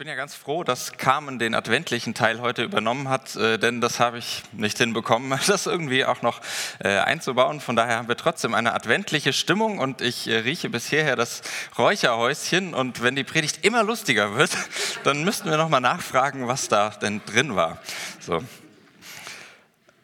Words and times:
bin 0.00 0.08
ja 0.08 0.14
ganz 0.14 0.34
froh, 0.34 0.64
dass 0.64 0.92
Carmen 0.92 1.38
den 1.38 1.54
adventlichen 1.54 2.14
Teil 2.14 2.40
heute 2.40 2.62
übernommen 2.62 3.10
hat, 3.10 3.36
äh, 3.36 3.58
denn 3.58 3.82
das 3.82 4.00
habe 4.00 4.16
ich 4.16 4.42
nicht 4.52 4.78
hinbekommen, 4.78 5.38
das 5.46 5.66
irgendwie 5.66 6.06
auch 6.06 6.22
noch 6.22 6.40
äh, 6.78 6.88
einzubauen. 7.00 7.60
Von 7.60 7.76
daher 7.76 7.96
haben 7.96 8.08
wir 8.08 8.16
trotzdem 8.16 8.54
eine 8.54 8.72
adventliche 8.72 9.34
Stimmung 9.34 9.78
und 9.78 10.00
ich 10.00 10.26
äh, 10.26 10.38
rieche 10.38 10.70
bis 10.70 10.88
hierher 10.88 11.16
das 11.16 11.42
Räucherhäuschen 11.76 12.72
und 12.72 13.02
wenn 13.02 13.14
die 13.14 13.24
Predigt 13.24 13.62
immer 13.62 13.84
lustiger 13.84 14.36
wird, 14.36 14.52
dann 15.04 15.22
müssten 15.22 15.50
wir 15.50 15.58
noch 15.58 15.68
mal 15.68 15.80
nachfragen, 15.80 16.48
was 16.48 16.68
da 16.68 16.88
denn 16.88 17.20
drin 17.26 17.54
war. 17.54 17.76
So, 18.20 18.42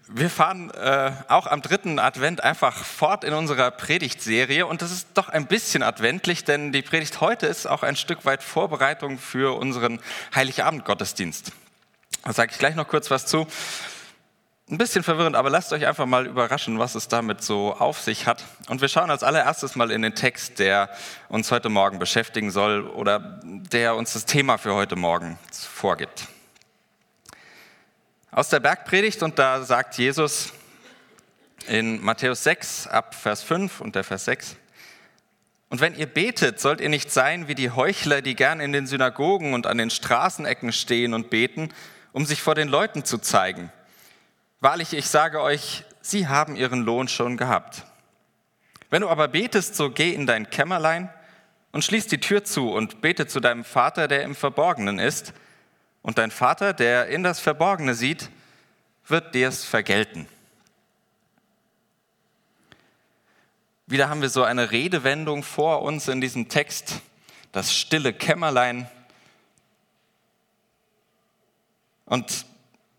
wir 0.09 0.31
fahren 0.31 0.71
äh, 0.71 1.11
auch 1.29 1.47
am 1.47 1.63
dritten 1.63 1.99
Advent 1.99 2.43
einfach 2.43 2.77
fort 2.77 3.25
in 3.25 3.35
unserer 3.35 3.71
Predigtserie 3.73 4.65
und 4.67 4.83
das 4.83 4.93
ist 4.93 5.09
doch 5.15 5.29
ein 5.29 5.47
bisschen 5.47 5.83
adventlich, 5.83 6.45
denn 6.45 6.71
die 6.73 6.83
Predigt 6.83 7.21
heute 7.21 7.47
ist 7.47 7.67
auch 7.67 7.83
ein 7.83 7.97
Stück 7.97 8.25
weit 8.25 8.43
Vorbereitung 8.43 9.19
für 9.19 9.59
unseren 9.59 9.99
Heiligabend-Gottesdienst. 10.35 11.51
Da 12.23 12.33
sage 12.33 12.53
ich 12.53 12.59
gleich 12.59 12.77
noch 12.77 12.87
kurz 12.87 13.11
was 13.11 13.27
zu. 13.27 13.47
Ein 14.69 14.79
bisschen 14.79 15.05
verwirrend, 15.05 15.37
aber 15.37 15.51
lasst 15.51 15.73
euch 15.73 15.87
einfach 15.87 16.07
mal 16.07 16.27
überraschen, 16.27 16.79
was 16.79 16.97
es 16.97 17.07
damit 17.07 17.43
so 17.43 17.75
auf 17.75 18.01
sich 18.01 18.27
hat. 18.27 18.45
Und 18.69 18.81
wir 18.81 18.89
schauen 18.89 19.11
als 19.11 19.23
allererstes 19.23 19.77
mal 19.77 19.93
in 19.93 20.03
den 20.03 20.15
Text, 20.15 20.59
der 20.59 20.89
uns 21.29 21.51
heute 21.53 21.69
Morgen 21.69 21.99
beschäftigen 22.01 22.51
soll 22.51 22.87
oder 22.87 23.41
der 23.45 23.95
uns 23.95 24.13
das 24.13 24.25
Thema 24.25 24.59
für 24.59 24.75
heute 24.75 24.97
Morgen 24.97 25.39
vorgibt 25.53 26.29
aus 28.37 28.51
der 28.51 28.61
Bergpredigt 28.61 29.23
und 29.23 29.39
da 29.39 29.63
sagt 29.63 29.97
Jesus 29.97 30.53
in 31.69 32.05
Matthäus 32.05 32.45
6 32.45 32.87
ab 32.87 33.15
Vers 33.15 33.43
5 33.43 33.81
und 33.81 33.95
der 33.95 34.05
Vers 34.05 34.27
6, 34.27 34.57
und 35.71 35.81
wenn 35.81 35.95
ihr 35.95 36.05
betet, 36.05 36.61
sollt 36.61 36.83
ihr 36.83 36.91
nicht 36.91 37.11
sein 37.11 37.49
wie 37.49 37.55
die 37.55 37.71
Heuchler, 37.71 38.21
die 38.21 38.37
gern 38.37 38.61
in 38.61 38.73
den 38.73 38.87
Synagogen 38.87 39.55
und 39.55 39.67
an 39.67 39.79
den 39.79 39.89
Straßenecken 39.89 40.73
stehen 40.73 41.15
und 41.15 41.31
beten, 41.31 41.71
um 42.13 42.27
sich 42.27 42.43
vor 42.43 42.55
den 42.55 42.69
Leuten 42.69 43.07
zu 43.07 43.17
zeigen. 43.17 43.73
Wahrlich, 44.61 44.93
ich 44.93 45.07
sage 45.07 45.41
euch, 45.41 45.85
sie 46.03 46.29
haben 46.29 46.57
ihren 46.57 46.83
Lohn 46.83 47.09
schon 47.09 47.39
gehabt. 47.39 47.85
Wenn 48.91 49.01
du 49.01 49.09
aber 49.09 49.29
betest, 49.29 49.77
so 49.77 49.91
geh 49.91 50.13
in 50.13 50.27
dein 50.27 50.51
Kämmerlein 50.51 51.09
und 51.73 51.85
schließ 51.85 52.07
die 52.07 52.21
Tür 52.21 52.45
zu 52.45 52.71
und 52.71 53.01
bete 53.01 53.27
zu 53.27 53.41
deinem 53.41 53.65
Vater, 53.65 54.09
der 54.09 54.25
im 54.25 54.35
Verborgenen 54.35 54.99
ist, 54.99 55.33
und 56.07 56.19
dein 56.19 56.31
Vater, 56.31 56.73
der 56.73 57.09
in 57.09 57.25
das 57.25 57.41
Verborgene 57.41 57.93
sieht, 57.97 58.31
wird 59.09 59.35
dir 59.35 59.49
es 59.49 59.65
vergelten. 59.65 60.29
Wieder 63.89 64.09
haben 64.09 64.23
wir 64.23 64.29
so 64.29 64.45
eine 64.45 64.71
Redewendung 64.71 65.43
vor 65.43 65.83
uns 65.83 66.07
in 66.07 66.21
diesem 66.21 66.49
Text, 66.49 67.01
das 67.51 67.75
stille 67.75 68.13
Kämmerlein. 68.13 68.89
Und 72.05 72.47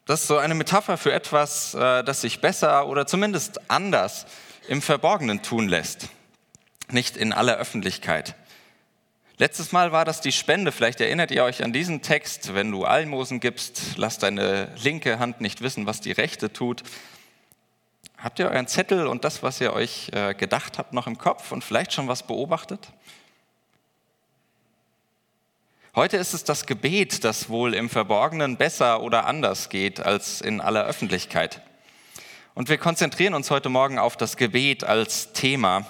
das 0.06 0.24
ist 0.24 0.28
so 0.28 0.38
eine 0.38 0.54
Metapher 0.54 0.98
für 0.98 1.14
etwas, 1.14 1.76
äh, 1.76 2.04
das 2.04 2.20
sich 2.20 2.42
besser 2.42 2.88
oder 2.88 3.08
zumindest 3.08 3.72
anders 3.72 4.26
im 4.68 4.82
Verborgenen 4.82 5.42
tun 5.42 5.70
lässt, 5.70 6.10
nicht 6.92 7.16
in 7.16 7.32
aller 7.32 7.56
Öffentlichkeit. 7.56 8.36
Letztes 9.40 9.72
Mal 9.72 9.92
war 9.92 10.04
das 10.04 10.20
die 10.20 10.32
Spende. 10.32 10.72
Vielleicht 10.72 11.00
erinnert 11.00 11.30
ihr 11.30 11.44
euch 11.44 11.64
an 11.64 11.72
diesen 11.72 12.02
Text. 12.02 12.56
Wenn 12.56 12.72
du 12.72 12.86
Almosen 12.86 13.40
gibst, 13.40 13.96
lass 13.96 14.18
deine 14.18 14.74
linke 14.82 15.20
Hand 15.20 15.42
nicht 15.42 15.62
wissen, 15.62 15.86
was 15.86 16.02
die 16.02 16.12
rechte 16.12 16.52
tut. 16.52 16.82
Habt 18.18 18.40
ihr 18.40 18.50
euren 18.50 18.66
Zettel 18.66 19.06
und 19.06 19.24
das, 19.24 19.44
was 19.44 19.62
ihr 19.62 19.74
euch 19.74 20.10
äh, 20.12 20.34
gedacht 20.34 20.80
habt, 20.80 20.94
noch 20.94 21.06
im 21.06 21.20
Kopf 21.20 21.52
und 21.52 21.64
vielleicht 21.64 21.94
schon 21.94 22.08
was 22.08 22.26
beobachtet? 22.26 22.88
Heute 25.94 26.18
ist 26.18 26.34
es 26.34 26.44
das 26.44 26.66
Gebet, 26.66 27.24
das 27.24 27.48
wohl 27.48 27.76
im 27.76 27.92
Verborgenen 27.92 28.58
besser 28.58 29.04
oder 29.04 29.28
anders 29.28 29.70
geht 29.70 30.00
als 30.00 30.42
in 30.42 30.62
aller 30.62 30.86
Öffentlichkeit. 30.86 31.62
Und 32.56 32.70
wir 32.70 32.80
konzentrieren 32.80 33.36
uns 33.36 33.52
heute 33.52 33.70
Morgen 33.70 34.00
auf 34.00 34.18
das 34.18 34.36
Gebet 34.36 34.84
als 34.84 35.32
Thema 35.34 35.86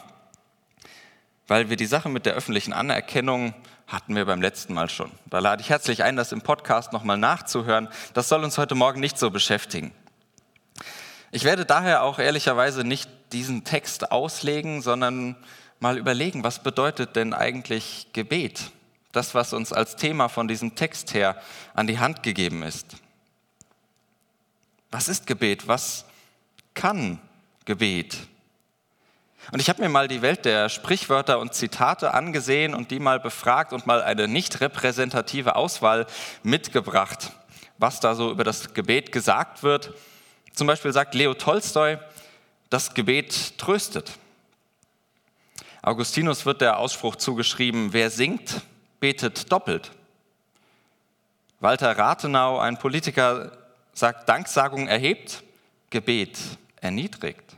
weil 1.48 1.70
wir 1.70 1.78
die 1.78 1.86
Sache 1.86 2.10
mit 2.10 2.26
der 2.26 2.34
öffentlichen 2.34 2.74
Anerkennung 2.74 3.54
hatten 3.88 4.16
wir 4.16 4.26
beim 4.26 4.42
letzten 4.42 4.74
Mal 4.74 4.90
schon. 4.90 5.12
Da 5.28 5.40
lade 5.40 5.62
ich 5.62 5.70
herzlich 5.70 6.04
ein, 6.04 6.18
das 6.18 6.32
im 6.32 6.42
Podcast 6.42 6.92
nochmal 6.92 7.18
nachzuhören. 7.18 7.88
Das 8.14 8.28
soll 8.28 8.44
uns 8.44 8.58
heute 8.58 8.76
Morgen 8.76 9.00
nicht 9.00 9.18
so 9.18 9.32
beschäftigen. 9.32 9.94
Ich 11.32 11.46
werde 11.46 11.66
daher 11.66 12.04
auch 12.04 12.20
ehrlicherweise 12.20 12.84
nicht 12.84 13.10
diesen 13.32 13.64
Text 13.64 14.12
auslegen, 14.12 14.82
sondern 14.82 15.36
mal 15.80 15.98
überlegen, 15.98 16.44
was 16.44 16.64
bedeutet 16.64 17.16
denn 17.16 17.34
eigentlich 17.34 18.08
Gebet? 18.14 18.72
Das, 19.12 19.36
was 19.36 19.54
uns 19.54 19.74
als 19.74 19.96
Thema 19.96 20.28
von 20.28 20.48
diesem 20.48 20.76
Text 20.76 21.14
her 21.14 21.42
an 21.74 21.88
die 21.88 22.00
Hand 22.00 22.24
gegeben 22.24 22.64
ist. 22.64 22.98
Was 24.92 25.08
ist 25.08 25.28
Gebet? 25.28 25.68
Was 25.68 26.06
kann 26.74 27.20
Gebet? 27.66 28.18
Und 29.52 29.62
ich 29.62 29.70
habe 29.70 29.82
mir 29.82 29.90
mal 29.90 30.08
die 30.08 30.22
Welt 30.22 30.46
der 30.46 30.70
Sprichwörter 30.70 31.40
und 31.40 31.54
Zitate 31.54 32.14
angesehen 32.14 32.74
und 32.74 32.92
die 32.92 33.00
mal 33.00 33.20
befragt 33.20 33.72
und 33.72 33.88
mal 33.88 34.02
eine 34.02 34.28
nicht 34.28 34.60
repräsentative 34.60 35.56
Auswahl 35.56 36.06
mitgebracht, 36.44 37.32
was 37.78 38.00
da 38.00 38.14
so 38.14 38.32
über 38.32 38.44
das 38.44 38.74
Gebet 38.74 39.12
gesagt 39.12 39.64
wird. 39.64 39.94
Zum 40.54 40.68
Beispiel 40.68 40.92
sagt 40.92 41.16
Leo 41.16 41.34
Tolstoi, 41.34 41.98
das 42.70 42.94
Gebet 42.94 43.58
tröstet. 43.58 44.12
Augustinus 45.82 46.46
wird 46.46 46.60
der 46.60 46.80
Ausspruch 46.80 47.16
zugeschrieben, 47.16 47.94
wer 47.94 48.10
singt, 48.10 48.62
betet 49.00 49.52
doppelt. 49.52 49.92
Walter 51.60 51.98
Rathenau, 51.98 52.60
ein 52.60 52.78
Politiker, 52.78 53.52
sagt, 53.94 54.28
Danksagung 54.30 54.88
erhebt, 54.88 55.44
Gebet 55.90 56.38
erniedrigt. 56.82 57.57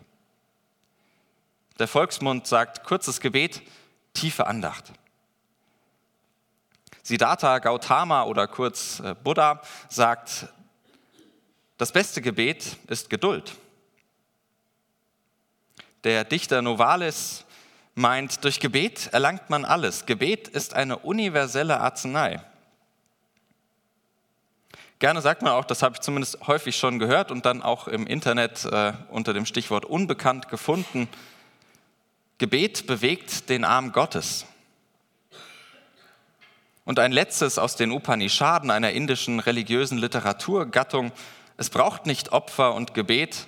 Der 1.80 1.88
Volksmund 1.88 2.46
sagt 2.46 2.84
kurzes 2.84 3.22
Gebet, 3.22 3.62
tiefe 4.14 4.48
Andacht. 4.48 4.92
Siddhartha 7.04 7.60
Gautama 7.60 8.24
oder 8.24 8.48
kurz 8.48 9.00
äh, 9.00 9.16
Buddha 9.24 9.62
sagt, 9.88 10.48
das 11.78 11.94
beste 11.94 12.22
Gebet 12.22 12.76
ist 12.88 13.10
Geduld. 13.10 13.56
Der 16.04 16.26
Dichter 16.26 16.62
Novalis 16.62 17.46
meint, 17.96 18.44
durch 18.44 18.60
Gebet 18.60 19.08
erlangt 19.14 19.50
man 19.50 19.64
alles. 19.64 20.06
Gebet 20.06 20.50
ist 20.50 20.74
eine 20.74 21.00
universelle 21.00 21.80
Arznei. 21.80 22.42
Gerne 25.00 25.22
sagt 25.22 25.44
man 25.44 25.54
auch, 25.54 25.64
das 25.64 25.82
habe 25.82 25.96
ich 25.96 26.02
zumindest 26.02 26.46
häufig 26.46 26.76
schon 26.76 27.00
gehört 27.00 27.32
und 27.32 27.46
dann 27.46 27.62
auch 27.62 27.88
im 27.88 28.06
Internet 28.06 28.66
äh, 28.66 28.92
unter 29.10 29.34
dem 29.34 29.46
Stichwort 29.46 29.86
unbekannt 29.86 30.50
gefunden, 30.50 31.08
Gebet 32.40 32.88
bewegt 32.88 33.50
den 33.50 33.66
Arm 33.66 33.92
Gottes. 33.92 34.46
Und 36.86 36.98
ein 36.98 37.12
letztes 37.12 37.60
aus 37.60 37.76
den 37.76 37.92
Upanishaden, 37.92 38.72
einer 38.72 38.94
indischen 38.94 39.42
religiösen 39.42 39.98
Literaturgattung. 39.98 41.12
Es 41.58 41.70
braucht 41.70 42.06
nicht 42.06 42.32
Opfer 42.32 42.74
und 42.76 42.94
Gebet, 42.94 43.48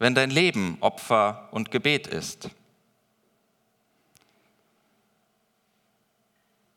wenn 0.00 0.16
dein 0.16 0.30
Leben 0.30 0.76
Opfer 0.80 1.48
und 1.52 1.70
Gebet 1.70 2.08
ist. 2.08 2.50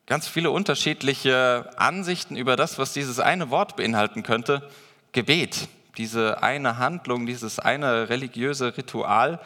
Ganz 0.06 0.28
viele 0.28 0.52
unterschiedliche 0.52 1.72
Ansichten 1.78 2.36
über 2.36 2.56
das, 2.56 2.78
was 2.78 2.94
dieses 2.94 3.20
eine 3.20 3.50
Wort 3.50 3.76
beinhalten 3.76 4.22
könnte. 4.22 4.70
Gebet, 5.14 5.68
diese 5.98 6.44
eine 6.44 6.78
Handlung, 6.78 7.26
dieses 7.26 7.58
eine 7.58 8.08
religiöse 8.10 8.78
Ritual. 8.78 9.42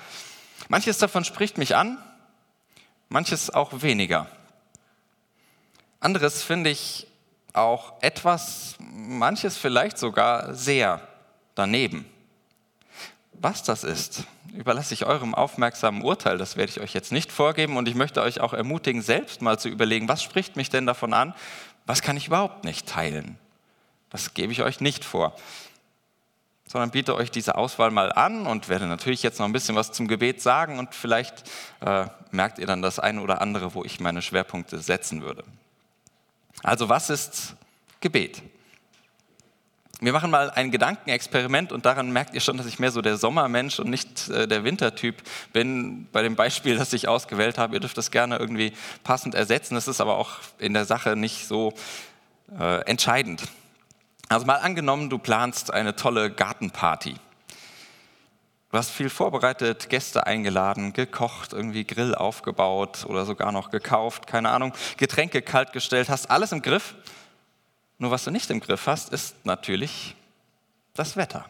Manches 0.68 0.98
davon 0.98 1.24
spricht 1.24 1.58
mich 1.58 1.78
an, 1.78 1.98
manches 3.10 3.50
auch 3.50 3.82
weniger. 3.82 4.28
Anderes 6.00 6.44
finde 6.44 6.70
ich 6.70 7.08
auch 7.54 7.94
etwas, 8.02 8.76
manches 8.80 9.58
vielleicht 9.58 9.98
sogar 9.98 10.54
sehr 10.54 11.02
daneben. 11.56 12.06
Was 13.34 13.64
das 13.64 13.84
ist, 13.84 14.24
überlasse 14.54 14.94
ich 14.94 15.06
eurem 15.06 15.34
aufmerksamen 15.34 16.04
Urteil, 16.04 16.38
das 16.38 16.56
werde 16.56 16.72
ich 16.72 16.80
euch 16.80 16.94
jetzt 16.94 17.12
nicht 17.12 17.32
vorgeben 17.32 17.78
und 17.78 17.88
ich 17.88 17.96
möchte 17.96 18.22
euch 18.22 18.40
auch 18.40 18.54
ermutigen, 18.54 19.02
selbst 19.02 19.42
mal 19.42 19.60
zu 19.60 19.70
überlegen, 19.70 20.08
was 20.08 20.24
spricht 20.24 20.56
mich 20.56 20.70
denn 20.70 20.86
davon 20.86 21.14
an, 21.14 21.34
was 21.86 22.02
kann 22.02 22.18
ich 22.18 22.28
überhaupt 22.28 22.64
nicht 22.64 22.88
teilen. 22.88 23.38
Das 24.10 24.34
gebe 24.34 24.52
ich 24.52 24.62
euch 24.62 24.80
nicht 24.80 25.04
vor 25.04 25.36
sondern 26.70 26.92
biete 26.92 27.16
euch 27.16 27.32
diese 27.32 27.56
Auswahl 27.56 27.90
mal 27.90 28.14
an 28.14 28.46
und 28.46 28.70
werde 28.70 28.86
natürlich 28.86 29.24
jetzt 29.24 29.40
noch 29.40 29.48
ein 29.48 29.52
bisschen 29.52 29.76
was 29.76 29.92
zum 29.92 30.08
Gebet 30.08 30.40
sagen 30.40 30.78
und 30.78 30.94
vielleicht 30.94 31.50
äh, 31.82 32.06
merkt 32.30 32.60
ihr 32.60 32.68
dann 32.68 32.84
das 32.84 33.00
eine 33.00 33.22
oder 33.22 33.42
andere, 33.42 33.74
wo 33.74 33.84
ich 33.84 34.00
meine 34.00 34.22
Schwerpunkte 34.22 34.78
setzen 34.78 35.24
würde. 35.24 35.44
Also 36.62 36.88
was 36.88 37.10
ist 37.10 37.56
Gebet? 38.02 38.44
Wir 40.00 40.14
machen 40.14 40.30
mal 40.30 40.52
ein 40.52 40.70
Gedankenexperiment 40.70 41.72
und 41.72 41.88
daran 41.88 42.12
merkt 42.12 42.36
ihr 42.36 42.40
schon, 42.40 42.56
dass 42.58 42.68
ich 42.68 42.78
mehr 42.78 42.92
so 42.92 43.02
der 43.02 43.18
Sommermensch 43.18 43.80
und 43.80 43.90
nicht 43.90 44.30
äh, 44.30 44.48
der 44.48 44.64
Wintertyp 44.64 45.16
bin. 45.52 46.08
Bei 46.12 46.22
dem 46.22 46.36
Beispiel, 46.36 46.78
das 46.78 46.94
ich 46.94 47.08
ausgewählt 47.08 47.58
habe, 47.58 47.74
ihr 47.74 47.80
dürft 47.80 47.98
das 47.98 48.12
gerne 48.12 48.38
irgendwie 48.38 48.74
passend 49.04 49.34
ersetzen. 49.34 49.74
Das 49.74 49.88
ist 49.88 50.02
aber 50.02 50.18
auch 50.18 50.34
in 50.60 50.76
der 50.76 50.86
Sache 50.86 51.16
nicht 51.16 51.48
so 51.48 51.74
äh, 52.58 52.82
entscheidend. 52.86 53.42
Also 54.30 54.46
mal 54.46 54.58
angenommen, 54.58 55.10
du 55.10 55.18
planst 55.18 55.74
eine 55.74 55.96
tolle 55.96 56.32
Gartenparty. 56.32 57.16
Du 58.72 58.78
hast 58.78 58.92
viel 58.92 59.10
vorbereitet, 59.10 59.90
Gäste 59.90 60.28
eingeladen, 60.28 60.94
gekocht, 60.94 61.54
irgendwie 61.54 61.84
Grill 61.84 62.14
aufgebaut 62.14 63.06
oder 63.08 63.26
sogar 63.26 63.52
noch 63.52 63.72
gekauft, 63.72 64.28
keine 64.28 64.52
Ahnung, 64.52 64.74
Getränke 64.98 65.42
kaltgestellt, 65.42 66.10
hast 66.10 66.30
alles 66.30 66.52
im 66.52 66.62
Griff. 66.62 66.94
Nur 67.98 68.12
was 68.12 68.24
du 68.24 68.30
nicht 68.30 68.52
im 68.52 68.60
Griff 68.60 68.86
hast, 68.86 69.12
ist 69.12 69.44
natürlich 69.48 70.16
das 70.94 71.18
Wetter. 71.18 71.46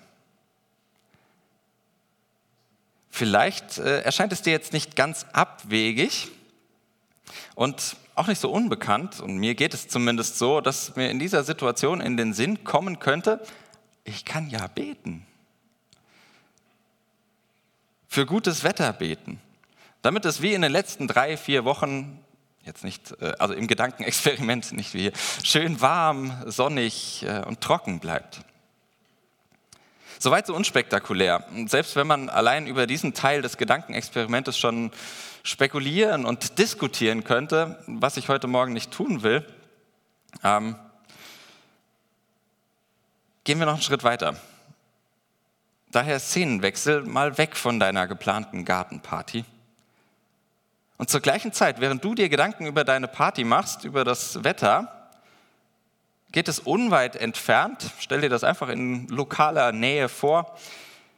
Vielleicht 3.10 3.78
äh, 3.78 4.04
erscheint 4.04 4.32
es 4.32 4.42
dir 4.42 4.52
jetzt 4.52 4.72
nicht 4.72 4.96
ganz 4.96 5.25
abwegig 5.34 6.30
und 7.56 7.98
auch 8.19 8.27
nicht 8.27 8.42
so 8.42 8.51
unbekannt, 8.51 9.19
und 9.19 9.38
mir 9.38 9.56
geht 9.56 9.74
es 9.74 9.88
zumindest 9.88 10.38
so, 10.38 10.62
dass 10.62 10.95
mir 10.95 11.10
in 11.10 11.19
dieser 11.19 11.44
Situation 11.44 12.01
in 12.01 12.18
den 12.18 12.33
Sinn 12.33 12.63
kommen 12.63 13.00
könnte, 13.00 13.42
ich 14.04 14.25
kann 14.25 14.50
ja 14.50 14.68
beten 14.68 15.25
für 18.10 18.25
gutes 18.25 18.63
Wetter 18.63 18.92
beten, 18.92 19.39
damit 20.01 20.25
es 20.25 20.42
wie 20.42 20.54
in 20.54 20.63
den 20.63 20.71
letzten 20.71 21.07
drei, 21.07 21.38
vier 21.38 21.63
Wochen, 21.63 22.19
jetzt 22.66 22.83
nicht, 22.83 23.13
äh, 23.21 23.33
also 23.38 23.54
im 23.54 23.68
Gedankenexperiment 23.68 24.72
nicht 24.74 24.94
wie 24.94 25.01
hier, 25.01 25.13
schön 25.44 25.80
warm, 25.80 26.33
sonnig 26.48 27.24
äh, 27.24 27.45
und 27.45 27.62
trocken 27.62 28.00
bleibt. 28.00 28.42
Soweit 30.21 30.48
so 30.48 30.54
unspektakulär. 30.54 31.45
selbst 31.68 31.95
wenn 31.95 32.06
man 32.06 32.27
allein 32.27 32.68
über 32.68 32.88
diesen 32.88 33.13
Teil 33.13 33.42
des 33.42 33.56
Gedankenexperimentes 33.56 34.57
schon 34.57 34.92
spekulieren 35.44 36.25
und 36.25 36.60
diskutieren 36.60 37.24
könnte, 37.24 37.81
was 37.88 38.18
ich 38.18 38.27
heute 38.27 38.48
Morgen 38.48 38.74
nicht 38.74 38.92
tun 38.92 39.24
will, 39.24 39.48
ähm, 40.44 40.75
gehen 43.45 43.60
wir 43.60 43.66
noch 43.66 43.75
einen 43.75 43.81
Schritt 43.81 44.04
weiter. 44.04 44.36
Daher 45.89 46.19
Szenenwechsel 46.19 47.04
mal 47.04 47.38
weg 47.38 47.56
von 47.56 47.80
deiner 47.80 48.06
geplanten 48.06 48.65
Gartenparty. 48.65 49.45
Und 50.98 51.10
zur 51.10 51.22
gleichen 51.22 51.54
Zeit, 51.54 51.80
während 51.80 52.04
du 52.04 52.13
dir 52.13 52.27
Gedanken 52.27 52.65
über 52.65 52.83
deine 52.83 53.07
Party 53.07 53.45
machst, 53.45 53.86
über 53.86 54.04
das 54.04 54.44
Wetter, 54.44 54.99
geht 56.31 56.48
es 56.48 56.60
unweit 56.60 57.16
entfernt, 57.16 57.92
stell 58.00 58.22
dir 58.22 58.30
das 58.30 58.44
einfach 58.44 58.70
in 58.70 59.08
lokaler 59.08 59.72
Nähe 59.72 60.10
vor, 60.10 60.58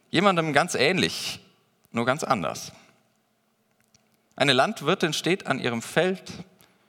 jemandem 0.10 0.54
ganz 0.54 0.76
ähnlich, 0.76 1.40
nur 1.92 2.06
ganz 2.06 2.24
anders. 2.24 2.72
Eine 4.36 4.54
Landwirtin 4.54 5.14
steht 5.14 5.48
an 5.48 5.60
ihrem 5.60 5.82
Feld, 5.82 6.32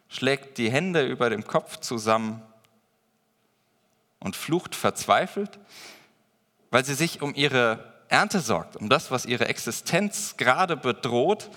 schlägt 0.09 0.59
die 0.59 0.71
Hände 0.71 1.05
über 1.05 1.31
dem 1.31 1.45
Kopf 1.45 1.79
zusammen 1.79 2.43
und 4.21 4.37
flucht 4.37 4.75
verzweifelt, 4.75 5.59
weil 6.71 6.85
sie 6.85 6.95
sich 6.95 7.23
um 7.23 7.35
ihre 7.35 7.93
Ernte 8.09 8.41
sorgt, 8.41 8.77
um 8.77 8.89
das, 8.89 9.11
was 9.11 9.27
ihre 9.27 9.49
Existenz 9.49 10.37
gerade 10.37 10.77
bedroht, 10.77 11.51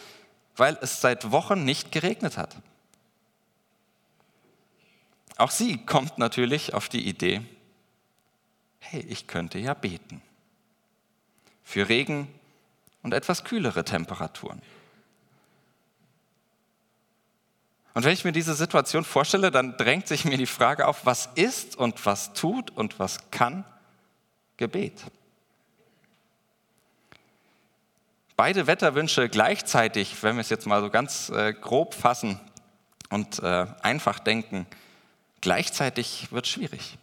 weil 0.55 0.77
es 0.81 1.01
seit 1.01 1.31
Wochen 1.31 1.63
nicht 1.63 1.91
geregnet 1.91 2.37
hat. 2.37 2.55
Auch 5.37 5.51
sie 5.51 5.77
kommt 5.85 6.17
natürlich 6.17 6.73
auf 6.73 6.89
die 6.89 7.07
Idee, 7.07 7.41
hey, 8.79 9.01
ich 9.01 9.27
könnte 9.27 9.59
ja 9.59 9.73
beten 9.73 10.21
für 11.63 11.89
Regen 11.89 12.27
und 13.01 13.13
etwas 13.13 13.43
kühlere 13.43 13.83
Temperaturen. 13.83 14.61
Und 17.95 18.03
wenn 18.03 18.13
ich 18.13 18.25
mir 18.25 18.33
diese 18.33 18.55
Situation 18.55 19.05
vorstelle, 19.05 19.51
dann 19.51 19.77
drängt 19.77 20.07
sich 20.07 20.25
mir 20.25 20.37
die 20.37 20.45
Frage 20.45 20.85
auf, 20.87 21.05
was 21.05 21.29
ist 21.35 21.75
und 21.77 22.05
was 22.05 22.33
tut 22.33 22.71
und 22.71 22.99
was 22.99 23.31
kann 23.31 23.63
Gebet. 24.57 25.01
Beide 28.35 28.67
Wetterwünsche 28.67 29.29
gleichzeitig, 29.29 30.21
wenn 30.21 30.35
wir 30.35 30.41
es 30.41 30.49
jetzt 30.49 30.67
mal 30.67 30.81
so 30.81 30.89
ganz 30.89 31.29
äh, 31.29 31.53
grob 31.53 31.93
fassen 31.93 32.39
und 33.09 33.39
äh, 33.39 33.65
einfach 33.81 34.19
denken, 34.19 34.67
gleichzeitig 35.45 36.31
wird 36.31 36.47
schwierig. 36.47 36.97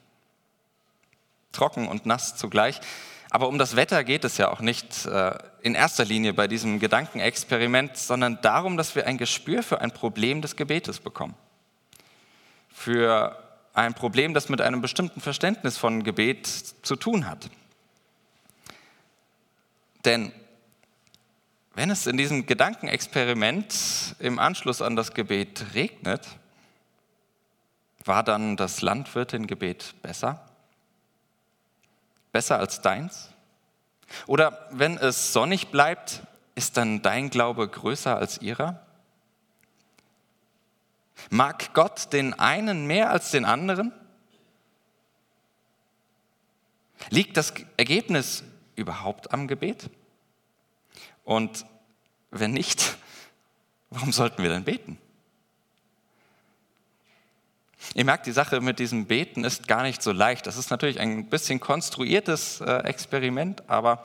Trocken 1.52 1.86
und 1.86 2.06
nass 2.06 2.34
zugleich. 2.36 2.80
Aber 3.30 3.46
um 3.46 3.56
das 3.56 3.76
Wetter 3.76 4.02
geht 4.02 4.24
es 4.24 4.36
ja 4.36 4.50
auch 4.50 4.58
nicht 4.58 5.06
äh, 5.06 5.38
in 5.60 5.76
erster 5.76 6.04
Linie 6.04 6.34
bei 6.34 6.48
diesem 6.48 6.80
Gedankenexperiment, 6.80 7.96
sondern 7.96 8.40
darum, 8.42 8.76
dass 8.76 8.96
wir 8.96 9.06
ein 9.06 9.16
Gespür 9.16 9.62
für 9.62 9.80
ein 9.80 9.92
Problem 9.92 10.42
des 10.42 10.56
Gebetes 10.56 10.98
bekommen. 10.98 11.36
Für 12.68 13.38
ein 13.74 13.94
Problem, 13.94 14.34
das 14.34 14.48
mit 14.48 14.60
einem 14.60 14.80
bestimmten 14.80 15.20
Verständnis 15.20 15.78
von 15.78 16.02
Gebet 16.02 16.48
zu 16.82 16.96
tun 16.96 17.30
hat. 17.30 17.48
Denn 20.04 20.32
wenn 21.74 21.90
es 21.90 22.08
in 22.08 22.16
diesem 22.16 22.44
Gedankenexperiment 22.46 24.16
im 24.18 24.40
Anschluss 24.40 24.82
an 24.82 24.96
das 24.96 25.14
Gebet 25.14 25.64
regnet, 25.74 26.26
war 28.04 28.22
dann 28.22 28.56
das 28.56 28.82
Landwirtin-Gebet 28.82 29.94
besser? 30.02 30.44
Besser 32.32 32.58
als 32.58 32.80
deins? 32.80 33.30
Oder 34.26 34.68
wenn 34.70 34.96
es 34.98 35.32
sonnig 35.32 35.68
bleibt, 35.68 36.22
ist 36.54 36.76
dann 36.76 37.02
dein 37.02 37.30
Glaube 37.30 37.68
größer 37.68 38.16
als 38.16 38.40
ihrer? 38.40 38.86
Mag 41.30 41.72
Gott 41.74 42.12
den 42.12 42.34
einen 42.34 42.86
mehr 42.86 43.10
als 43.10 43.30
den 43.30 43.44
anderen? 43.44 43.92
Liegt 47.10 47.36
das 47.36 47.52
Ergebnis 47.76 48.44
überhaupt 48.76 49.32
am 49.32 49.48
Gebet? 49.48 49.90
Und 51.24 51.66
wenn 52.30 52.52
nicht, 52.52 52.96
warum 53.90 54.12
sollten 54.12 54.42
wir 54.42 54.50
denn 54.50 54.64
beten? 54.64 54.98
Ihr 57.94 58.04
merkt, 58.04 58.26
die 58.26 58.32
Sache 58.32 58.60
mit 58.60 58.78
diesem 58.78 59.06
Beten 59.06 59.44
ist 59.44 59.68
gar 59.68 59.82
nicht 59.82 60.02
so 60.02 60.12
leicht. 60.12 60.46
Das 60.46 60.56
ist 60.56 60.70
natürlich 60.70 61.00
ein 61.00 61.28
bisschen 61.28 61.60
konstruiertes 61.60 62.60
äh, 62.60 62.78
Experiment, 62.84 63.68
aber 63.68 64.04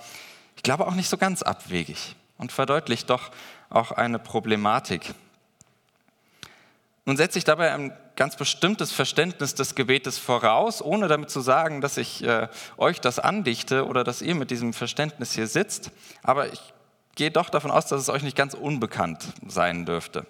ich 0.55 0.63
glaube 0.63 0.87
auch 0.87 0.95
nicht 0.95 1.09
so 1.09 1.17
ganz 1.17 1.41
abwegig 1.43 2.15
und 2.37 2.51
verdeutlicht 2.51 3.09
doch 3.09 3.31
auch 3.69 3.91
eine 3.91 4.19
Problematik. 4.19 5.13
Nun 7.05 7.15
setze 7.15 7.37
ich 7.37 7.45
dabei 7.45 7.73
ein 7.73 7.93
ganz 8.17 8.35
bestimmtes 8.35 8.91
Verständnis 8.91 9.55
des 9.55 9.75
Gebetes 9.75 10.17
voraus, 10.17 10.81
ohne 10.81 11.07
damit 11.07 11.29
zu 11.29 11.39
sagen, 11.39 11.79
dass 11.79 11.95
ich 11.95 12.23
äh, 12.23 12.49
euch 12.75 12.99
das 12.99 13.19
andichte 13.19 13.85
oder 13.87 14.03
dass 14.03 14.21
ihr 14.21 14.35
mit 14.35 14.51
diesem 14.51 14.73
Verständnis 14.73 15.33
hier 15.33 15.47
sitzt. 15.47 15.91
Aber 16.23 16.51
ich 16.51 16.59
gehe 17.15 17.31
doch 17.31 17.49
davon 17.49 17.71
aus, 17.71 17.85
dass 17.85 18.01
es 18.01 18.09
euch 18.09 18.23
nicht 18.23 18.35
ganz 18.35 18.53
unbekannt 18.53 19.23
sein 19.47 19.85
dürfte. 19.85 20.25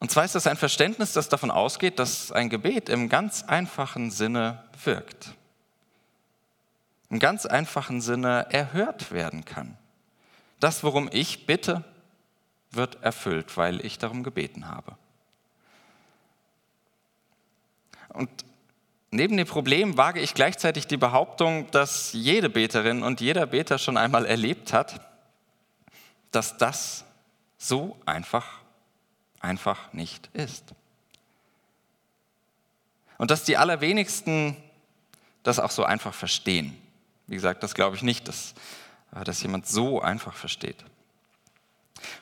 Und 0.00 0.10
zwar 0.10 0.24
ist 0.24 0.34
das 0.34 0.46
ein 0.46 0.56
Verständnis, 0.56 1.12
das 1.12 1.28
davon 1.28 1.50
ausgeht, 1.50 1.98
dass 1.98 2.32
ein 2.32 2.48
Gebet 2.48 2.88
im 2.88 3.08
ganz 3.08 3.44
einfachen 3.44 4.10
Sinne 4.10 4.64
wirkt. 4.82 5.34
Im 7.10 7.18
ganz 7.18 7.44
einfachen 7.44 8.00
Sinne 8.00 8.46
erhört 8.50 9.12
werden 9.12 9.44
kann. 9.44 9.76
Das, 10.58 10.82
worum 10.82 11.08
ich 11.12 11.46
bitte, 11.46 11.84
wird 12.70 13.02
erfüllt, 13.02 13.56
weil 13.56 13.84
ich 13.84 13.98
darum 13.98 14.22
gebeten 14.22 14.68
habe. 14.68 14.96
Und 18.08 18.30
neben 19.10 19.36
dem 19.36 19.46
Problem 19.46 19.96
wage 19.96 20.20
ich 20.20 20.34
gleichzeitig 20.34 20.86
die 20.86 20.96
Behauptung, 20.96 21.70
dass 21.72 22.12
jede 22.12 22.48
Beterin 22.48 23.02
und 23.02 23.20
jeder 23.20 23.46
Beter 23.46 23.78
schon 23.78 23.96
einmal 23.96 24.24
erlebt 24.24 24.72
hat, 24.72 25.00
dass 26.30 26.56
das 26.56 27.04
so 27.58 28.00
einfach, 28.06 28.59
einfach 29.40 29.92
nicht 29.92 30.28
ist. 30.34 30.74
Und 33.18 33.30
dass 33.30 33.44
die 33.44 33.56
allerwenigsten 33.56 34.56
das 35.42 35.58
auch 35.58 35.70
so 35.70 35.84
einfach 35.84 36.14
verstehen. 36.14 36.76
Wie 37.26 37.34
gesagt, 37.34 37.62
das 37.62 37.74
glaube 37.74 37.96
ich 37.96 38.02
nicht, 38.02 38.28
dass, 38.28 38.54
dass 39.24 39.42
jemand 39.42 39.66
so 39.66 40.00
einfach 40.00 40.34
versteht. 40.34 40.84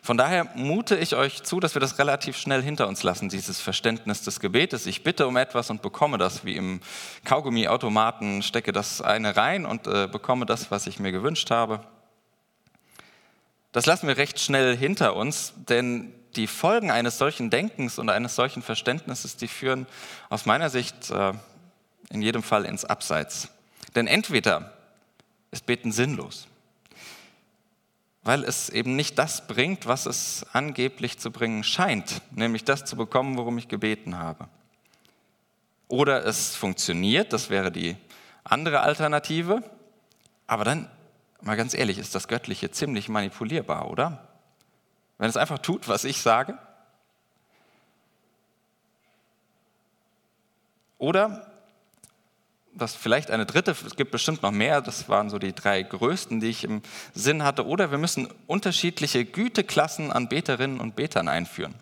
Von 0.03 0.17
daher 0.17 0.45
mute 0.55 0.97
ich 0.97 1.15
euch 1.15 1.43
zu, 1.43 1.61
dass 1.61 1.75
wir 1.75 1.81
das 1.81 1.99
relativ 1.99 2.37
schnell 2.37 2.63
hinter 2.63 2.89
uns 2.89 3.03
lassen, 3.03 3.29
dieses 3.29 3.61
Verständnis 3.61 4.23
des 4.23 4.41
Gebetes. 4.41 4.87
Ich 4.87 5.05
bitte 5.05 5.27
um 5.27 5.37
etwas 5.37 5.71
und 5.71 5.83
bekomme 5.83 6.19
das, 6.19 6.45
wie 6.45 6.57
im 6.57 6.81
Kaugummiautomaten, 7.25 8.43
stecke 8.43 8.73
das 8.73 9.01
eine 9.01 9.37
rein 9.37 9.67
und 9.67 9.87
äh, 9.87 10.09
bekomme 10.11 10.47
das, 10.47 10.71
was 10.71 10.87
ich 10.87 10.99
mir 10.99 11.13
gewünscht 11.13 11.51
habe. 11.51 11.81
Das 13.73 13.87
lassen 13.87 14.09
wir 14.09 14.17
recht 14.17 14.41
schnell 14.41 14.77
hinter 14.77 15.15
uns, 15.17 15.53
denn 15.69 16.13
die 16.37 16.47
Folgen 16.47 16.91
eines 16.91 17.19
solchen 17.19 17.51
Denkens 17.51 17.99
und 17.99 18.09
eines 18.09 18.35
solchen 18.35 18.63
Verständnisses, 18.63 19.37
die 19.37 19.49
führen 19.49 19.87
aus 20.31 20.47
meiner 20.47 20.71
Sicht 20.71 21.11
äh, 21.11 21.33
in 22.11 22.23
jedem 22.23 22.43
Fall 22.43 22.65
ins 22.65 22.85
Abseits. 22.85 23.49
Denn 23.95 24.07
entweder 24.07 24.73
ist 25.51 25.67
Beten 25.67 25.93
sinnlos 25.93 26.49
weil 28.29 28.45
es 28.45 28.69
eben 28.69 28.95
nicht 28.95 29.19
das 29.19 29.47
bringt, 29.47 29.87
was 29.87 30.05
es 30.05 30.45
angeblich 30.53 31.19
zu 31.19 31.31
bringen 31.31 31.65
scheint, 31.65 32.21
nämlich 32.31 32.63
das 32.63 32.85
zu 32.85 32.95
bekommen, 32.95 33.39
worum 33.39 33.57
ich 33.57 33.69
gebeten 33.69 34.19
habe. 34.19 34.49
Oder 35.89 36.27
es 36.27 36.55
funktioniert, 36.55 37.33
das 37.33 37.49
wäre 37.49 37.73
die 37.73 37.97
andere 38.45 38.81
Alternative. 38.81 39.63
Aber 40.47 40.65
dann, 40.65 40.91
mal 41.43 41.57
ganz 41.57 41.75
ehrlich, 41.75 41.99
ist 41.99 42.15
das 42.15 42.29
Göttliche 42.29 42.71
ziemlich 42.71 43.09
manipulierbar, 43.09 43.91
oder? 43.91 44.29
Wenn 45.19 45.29
es 45.29 45.37
einfach 45.37 45.59
tut, 45.59 45.89
was 45.89 46.05
ich 46.05 46.21
sage. 46.21 46.59
Oder 50.99 51.47
das 52.75 52.95
vielleicht 52.95 53.31
eine 53.31 53.47
dritte, 53.47 53.73
es 53.73 53.97
gibt 53.97 54.11
bestimmt 54.11 54.43
noch 54.43 54.53
mehr, 54.53 54.81
das 54.81 55.09
waren 55.09 55.31
so 55.31 55.39
die 55.39 55.53
drei 55.53 55.83
größten, 55.83 56.41
die 56.41 56.49
ich 56.49 56.65
im 56.65 56.83
Sinn 57.13 57.43
hatte. 57.43 57.67
Oder 57.67 57.91
wir 57.91 57.99
müssen 57.99 58.29
unterschiedliche 58.47 59.25
Güteklassen 59.25 60.13
an 60.13 60.29
Beterinnen 60.29 60.81
und 60.81 60.95
Betern 60.95 61.29
einführen. 61.29 61.75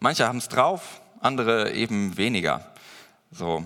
Manche 0.00 0.26
haben 0.26 0.38
es 0.38 0.48
drauf, 0.48 1.00
andere 1.20 1.72
eben 1.72 2.16
weniger. 2.16 2.66
So 3.30 3.64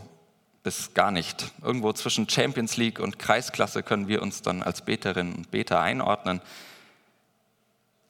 bis 0.66 0.94
gar 0.94 1.12
nicht. 1.12 1.52
Irgendwo 1.62 1.92
zwischen 1.92 2.28
Champions 2.28 2.76
League 2.76 2.98
und 2.98 3.20
Kreisklasse 3.20 3.84
können 3.84 4.08
wir 4.08 4.20
uns 4.20 4.42
dann 4.42 4.64
als 4.64 4.82
Beterinnen 4.82 5.36
und 5.36 5.52
Beter 5.52 5.80
einordnen. 5.80 6.40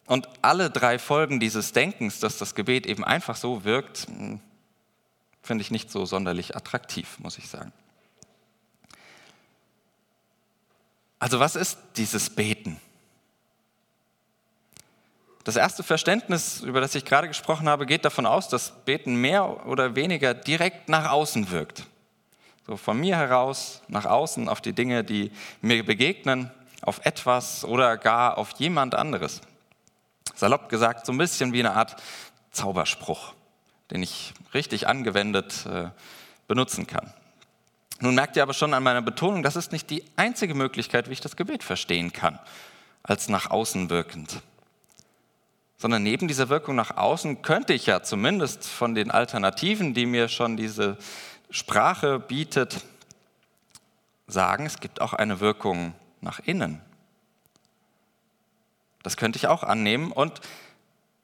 Und 0.06 0.26
alle 0.40 0.70
drei 0.70 0.98
Folgen 0.98 1.38
dieses 1.38 1.72
Denkens, 1.72 2.18
dass 2.18 2.38
das 2.38 2.54
Gebet 2.54 2.86
eben 2.86 3.04
einfach 3.04 3.36
so 3.36 3.64
wirkt, 3.64 4.06
hm, 4.06 4.40
finde 5.42 5.60
ich 5.60 5.70
nicht 5.70 5.90
so 5.90 6.06
sonderlich 6.06 6.56
attraktiv, 6.56 7.18
muss 7.18 7.36
ich 7.36 7.46
sagen. 7.46 7.74
Also 11.18 11.38
was 11.38 11.56
ist 11.56 11.76
dieses 11.98 12.30
Beten? 12.30 12.80
Das 15.44 15.56
erste 15.56 15.82
Verständnis, 15.82 16.62
über 16.62 16.80
das 16.80 16.94
ich 16.94 17.04
gerade 17.04 17.28
gesprochen 17.28 17.68
habe, 17.68 17.84
geht 17.84 18.06
davon 18.06 18.24
aus, 18.24 18.48
dass 18.48 18.72
Beten 18.86 19.16
mehr 19.16 19.66
oder 19.66 19.94
weniger 19.94 20.32
direkt 20.32 20.88
nach 20.88 21.10
außen 21.10 21.50
wirkt. 21.50 21.86
So 22.66 22.76
von 22.76 22.98
mir 22.98 23.16
heraus 23.16 23.80
nach 23.86 24.06
außen 24.06 24.48
auf 24.48 24.60
die 24.60 24.72
Dinge, 24.72 25.04
die 25.04 25.30
mir 25.60 25.84
begegnen, 25.84 26.50
auf 26.82 27.00
etwas 27.04 27.64
oder 27.64 27.96
gar 27.96 28.38
auf 28.38 28.58
jemand 28.58 28.96
anderes. 28.96 29.40
Salopp 30.34 30.68
gesagt, 30.68 31.06
so 31.06 31.12
ein 31.12 31.18
bisschen 31.18 31.52
wie 31.52 31.60
eine 31.60 31.74
Art 31.74 31.94
Zauberspruch, 32.50 33.34
den 33.92 34.02
ich 34.02 34.34
richtig 34.52 34.88
angewendet 34.88 35.64
äh, 35.66 35.90
benutzen 36.48 36.88
kann. 36.88 37.12
Nun 38.00 38.16
merkt 38.16 38.36
ihr 38.36 38.42
aber 38.42 38.52
schon 38.52 38.74
an 38.74 38.82
meiner 38.82 39.00
Betonung, 39.00 39.44
das 39.44 39.54
ist 39.54 39.70
nicht 39.70 39.88
die 39.88 40.04
einzige 40.16 40.54
Möglichkeit, 40.54 41.08
wie 41.08 41.12
ich 41.12 41.20
das 41.20 41.36
Gebet 41.36 41.62
verstehen 41.62 42.12
kann, 42.12 42.38
als 43.04 43.28
nach 43.28 43.48
außen 43.50 43.90
wirkend 43.90 44.42
sondern 45.78 46.02
neben 46.02 46.26
dieser 46.26 46.48
Wirkung 46.48 46.74
nach 46.74 46.96
außen 46.96 47.42
könnte 47.42 47.74
ich 47.74 47.86
ja 47.86 48.02
zumindest 48.02 48.66
von 48.66 48.94
den 48.94 49.10
Alternativen, 49.10 49.92
die 49.92 50.06
mir 50.06 50.28
schon 50.28 50.56
diese 50.56 50.96
Sprache 51.50 52.18
bietet, 52.18 52.84
sagen, 54.26 54.66
es 54.66 54.80
gibt 54.80 55.00
auch 55.00 55.12
eine 55.12 55.40
Wirkung 55.40 55.94
nach 56.20 56.40
innen. 56.40 56.80
Das 59.02 59.16
könnte 59.16 59.36
ich 59.36 59.46
auch 59.46 59.62
annehmen 59.62 60.10
und 60.10 60.40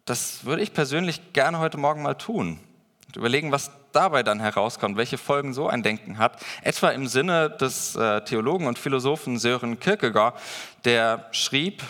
das 0.05 0.45
würde 0.45 0.63
ich 0.63 0.73
persönlich 0.73 1.33
gerne 1.33 1.59
heute 1.59 1.79
Morgen 1.79 2.03
mal 2.03 2.15
tun 2.15 2.61
und 3.09 3.17
überlegen, 3.17 3.53
was 3.53 3.71
dabei 3.93 4.23
dann 4.23 4.41
herauskommt, 4.41 4.97
welche 4.97 5.19
Folgen 5.19 5.53
so 5.53 5.69
ein 5.69 5.83
Denken 5.83 6.19
hat. 6.19 6.41
Etwa 6.63 6.91
im 6.91 7.07
Sinne 7.07 7.51
des 7.51 7.95
äh, 7.97 8.25
Theologen 8.25 8.67
und 8.67 8.79
Philosophen 8.79 9.39
Sören 9.39 9.79
Kierkegaard, 9.79 10.41
der 10.85 11.29
schrieb, 11.33 11.83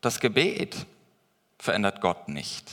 das 0.00 0.20
Gebet 0.20 0.86
verändert 1.58 2.00
Gott 2.00 2.28
nicht. 2.28 2.70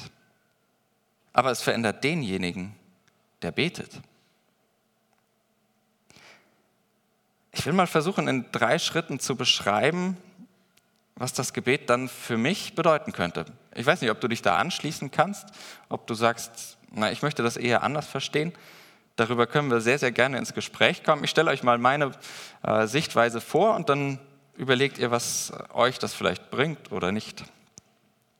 Aber 1.33 1.51
es 1.51 1.61
verändert 1.61 2.03
denjenigen, 2.03 2.75
der 3.41 3.51
betet. 3.51 4.01
Ich 7.53 7.65
will 7.65 7.73
mal 7.73 7.87
versuchen, 7.87 8.27
in 8.27 8.45
drei 8.51 8.79
Schritten 8.79 9.19
zu 9.19 9.35
beschreiben, 9.35 10.17
was 11.15 11.33
das 11.33 11.53
Gebet 11.53 11.89
dann 11.89 12.07
für 12.07 12.37
mich 12.37 12.75
bedeuten 12.75 13.11
könnte. 13.11 13.45
Ich 13.75 13.85
weiß 13.85 14.01
nicht, 14.01 14.09
ob 14.09 14.21
du 14.21 14.27
dich 14.27 14.41
da 14.41 14.57
anschließen 14.57 15.11
kannst, 15.11 15.47
ob 15.89 16.07
du 16.07 16.13
sagst, 16.13 16.77
na, 16.91 17.11
ich 17.11 17.21
möchte 17.21 17.43
das 17.43 17.57
eher 17.57 17.83
anders 17.83 18.07
verstehen. 18.07 18.53
Darüber 19.17 19.45
können 19.47 19.69
wir 19.69 19.81
sehr, 19.81 19.99
sehr 19.99 20.11
gerne 20.11 20.37
ins 20.37 20.53
Gespräch 20.53 21.03
kommen. 21.03 21.23
Ich 21.23 21.29
stelle 21.29 21.51
euch 21.51 21.63
mal 21.63 21.77
meine 21.77 22.11
äh, 22.63 22.87
Sichtweise 22.87 23.41
vor 23.41 23.75
und 23.75 23.89
dann 23.89 24.19
überlegt 24.55 24.97
ihr, 24.97 25.11
was 25.11 25.53
euch 25.73 25.99
das 25.99 26.13
vielleicht 26.13 26.49
bringt 26.49 26.91
oder 26.91 27.11
nicht. 27.11 27.43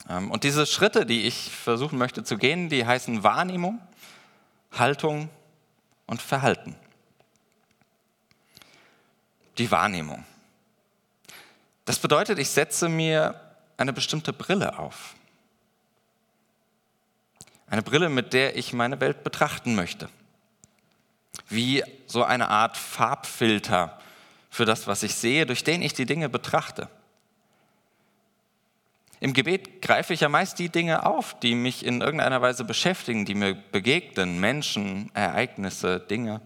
Ähm, 0.09 0.31
und 0.31 0.43
diese 0.43 0.65
Schritte, 0.65 1.05
die 1.05 1.27
ich 1.27 1.51
versuchen 1.51 1.97
möchte 1.97 2.23
zu 2.23 2.37
gehen, 2.37 2.69
die 2.69 2.85
heißen 2.85 3.23
Wahrnehmung, 3.23 3.79
Haltung 4.71 5.29
und 6.07 6.21
Verhalten. 6.21 6.75
Die 9.57 9.71
Wahrnehmung. 9.71 10.25
Das 11.85 11.99
bedeutet, 11.99 12.39
ich 12.39 12.49
setze 12.49 12.89
mir 12.89 13.39
eine 13.77 13.93
bestimmte 13.93 14.33
Brille 14.33 14.77
auf. 14.77 15.15
Eine 17.67 17.81
Brille, 17.81 18.09
mit 18.09 18.33
der 18.33 18.57
ich 18.57 18.73
meine 18.73 18.99
Welt 18.99 19.23
betrachten 19.23 19.75
möchte. 19.75 20.09
Wie 21.47 21.83
so 22.05 22.23
eine 22.23 22.49
Art 22.49 22.77
Farbfilter 22.77 23.99
für 24.49 24.65
das, 24.65 24.87
was 24.87 25.03
ich 25.03 25.15
sehe, 25.15 25.45
durch 25.45 25.63
den 25.63 25.81
ich 25.81 25.93
die 25.93 26.05
Dinge 26.05 26.29
betrachte. 26.29 26.89
Im 29.21 29.33
Gebet 29.33 29.81
greife 29.81 30.13
ich 30.13 30.21
ja 30.21 30.29
meist 30.29 30.59
die 30.59 30.69
Dinge 30.69 31.05
auf, 31.05 31.39
die 31.39 31.55
mich 31.55 31.85
in 31.85 32.01
irgendeiner 32.01 32.41
Weise 32.41 32.65
beschäftigen, 32.65 33.23
die 33.23 33.35
mir 33.35 33.53
begegnen, 33.53 34.39
Menschen, 34.39 35.11
Ereignisse, 35.13 35.99
Dinge. 35.99 36.41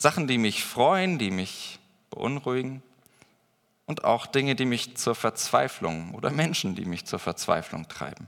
Sachen, 0.00 0.26
die 0.26 0.38
mich 0.38 0.64
freuen, 0.64 1.18
die 1.18 1.30
mich 1.30 1.78
beunruhigen 2.08 2.82
und 3.84 4.02
auch 4.04 4.24
Dinge, 4.24 4.56
die 4.56 4.64
mich 4.64 4.96
zur 4.96 5.14
Verzweiflung 5.14 6.14
oder 6.14 6.30
Menschen, 6.30 6.74
die 6.74 6.86
mich 6.86 7.04
zur 7.04 7.18
Verzweiflung 7.18 7.86
treiben. 7.86 8.26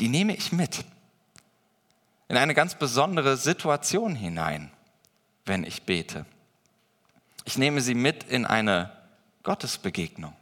Die 0.00 0.08
nehme 0.08 0.34
ich 0.34 0.50
mit 0.50 0.84
in 2.26 2.36
eine 2.36 2.52
ganz 2.52 2.74
besondere 2.74 3.36
Situation 3.36 4.16
hinein, 4.16 4.72
wenn 5.44 5.62
ich 5.62 5.84
bete. 5.84 6.26
Ich 7.44 7.56
nehme 7.56 7.80
sie 7.80 7.94
mit 7.94 8.24
in 8.24 8.44
eine 8.44 8.90
Gottesbegegnung, 9.44 10.34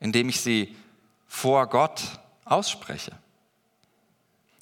indem 0.00 0.30
ich 0.30 0.40
sie 0.40 0.74
vor 1.26 1.66
Gott 1.66 2.02
ausspreche. 2.46 3.12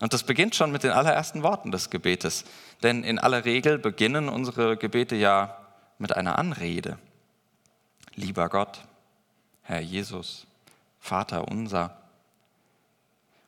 Und 0.01 0.13
das 0.13 0.25
beginnt 0.25 0.55
schon 0.55 0.73
mit 0.73 0.83
den 0.83 0.91
allerersten 0.91 1.43
Worten 1.43 1.71
des 1.71 1.91
Gebetes, 1.91 2.45
denn 2.83 3.03
in 3.03 3.19
aller 3.19 3.45
Regel 3.45 3.79
beginnen 3.79 4.29
unsere 4.29 4.77
Gebete 4.77 5.17
ja 5.17 5.57
mit 5.99 6.15
einer 6.15 6.39
Anrede. 6.39 6.99
Lieber 8.15 8.49
Gott, 8.49 8.81
Herr 9.63 9.81
Jesus, 9.81 10.47
Vater 11.01 11.49
unser. 11.49 11.97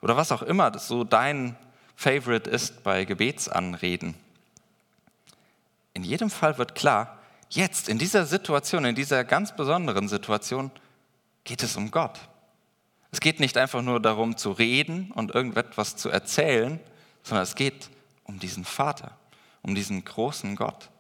Oder 0.01 0.17
was 0.17 0.33
auch 0.33 0.43
immer 0.43 0.71
das 0.71 0.89
so 0.89 1.05
dein 1.05 1.57
Favorite 1.97 2.49
ist 2.49 2.83
bei 2.83 3.05
Gebetsanreden. 3.05 4.15
In 5.93 6.05
jedem 6.05 6.31
Fall 6.31 6.57
wird 6.57 6.75
klar, 6.75 7.19
Jetzt, 7.51 7.89
in 7.89 7.99
dieser 7.99 8.27
Situation, 8.27 8.85
in 8.85 8.95
dieser 8.95 9.25
ganz 9.25 9.57
besonderen 9.57 10.09
Situation, 10.09 10.71
geht 11.45 11.63
es 11.63 11.77
um 11.77 11.91
Gott. 11.91 12.19
Es 13.11 13.21
geht 13.21 13.41
nicht 13.41 13.57
einfach 13.57 13.83
nur 13.83 14.01
darum 14.01 14.37
zu 14.37 14.53
reden 14.53 15.11
und 15.13 15.35
irgendetwas 15.35 15.97
zu 15.97 16.11
erzählen, 16.11 16.79
sondern 17.23 17.43
es 17.43 17.55
geht 17.55 17.91
um 18.25 18.39
diesen 18.39 18.65
Vater, 18.65 19.17
um 19.63 19.75
diesen 19.75 20.05
großen 20.05 20.57
Gott, 20.57 20.91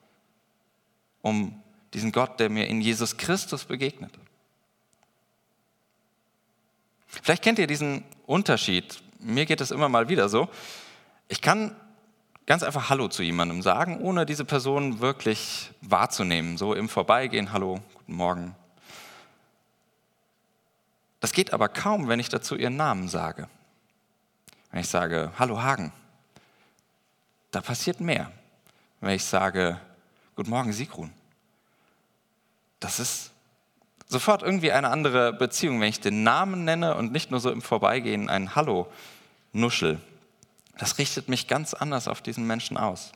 um 1.21 1.63
diesen 1.93 2.13
Gott, 2.13 2.41
der 2.41 2.49
mir 2.49 2.67
in 2.67 2.81
Jesus 2.81 3.17
Christus 3.17 3.65
begegnet. 3.65 4.13
Vielleicht 7.07 7.43
kennt 7.43 7.59
ihr 7.59 7.67
diesen 7.67 8.05
Unterschied. 8.27 9.03
Mir 9.19 9.47
geht 9.47 9.61
es 9.61 9.71
immer 9.71 9.89
mal 9.89 10.09
wieder 10.09 10.29
so. 10.29 10.49
Ich 11.29 11.41
kann 11.41 11.75
ganz 12.47 12.63
einfach 12.63 12.89
Hallo 12.89 13.09
zu 13.09 13.23
jemandem 13.23 13.63
sagen, 13.63 14.01
ohne 14.01 14.25
diese 14.25 14.45
Person 14.45 15.01
wirklich 15.01 15.71
wahrzunehmen. 15.81 16.57
So 16.57 16.75
im 16.75 16.89
Vorbeigehen, 16.89 17.53
Hallo, 17.53 17.81
guten 17.95 18.15
Morgen. 18.15 18.55
Das 21.21 21.33
geht 21.33 21.53
aber 21.53 21.69
kaum, 21.69 22.09
wenn 22.09 22.21
ich 22.21 22.29
dazu 22.29 22.57
ihren 22.57 22.77
Namen 22.77 23.09
sage. 23.09 23.49
Wenn 24.71 24.81
ich 24.81 24.89
sage, 24.89 25.33
Hallo 25.39 25.63
Hagen, 25.63 25.93
da 27.51 27.61
passiert 27.61 28.01
mehr. 28.01 28.31
Wenn 29.01 29.15
ich 29.15 29.25
sage, 29.25 29.81
Guten 30.37 30.51
Morgen 30.51 30.73
Sigrun, 30.73 31.13
das 32.79 33.01
ist 33.01 33.33
sofort 34.07 34.43
irgendwie 34.43 34.71
eine 34.71 34.89
andere 34.91 35.33
Beziehung, 35.33 35.81
wenn 35.81 35.89
ich 35.89 36.01
den 36.01 36.23
Namen 36.23 36.65
nenne 36.65 36.95
und 36.95 37.11
nicht 37.11 37.31
nur 37.31 37.41
so 37.41 37.51
im 37.51 37.61
Vorbeigehen 37.61 38.29
ein 38.29 38.55
Hallo 38.55 38.87
nuschel. 39.53 40.01
Das 40.79 40.99
richtet 40.99 41.29
mich 41.29 41.49
ganz 41.49 41.75
anders 41.75 42.07
auf 42.07 42.23
diesen 42.23 42.47
Menschen 42.47 42.77
aus. 42.77 43.13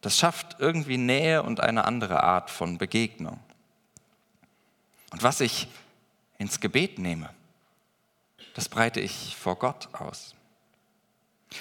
Das 0.00 0.16
schafft 0.16 0.56
irgendwie 0.58 0.96
Nähe 0.96 1.42
und 1.42 1.60
eine 1.60 1.84
andere 1.84 2.22
Art 2.22 2.50
von 2.50 2.78
Begegnung. 2.78 3.38
Und 5.16 5.22
was 5.22 5.40
ich 5.40 5.66
ins 6.36 6.60
Gebet 6.60 6.98
nehme, 6.98 7.30
das 8.52 8.68
breite 8.68 9.00
ich 9.00 9.34
vor 9.34 9.56
Gott 9.56 9.88
aus. 9.94 10.34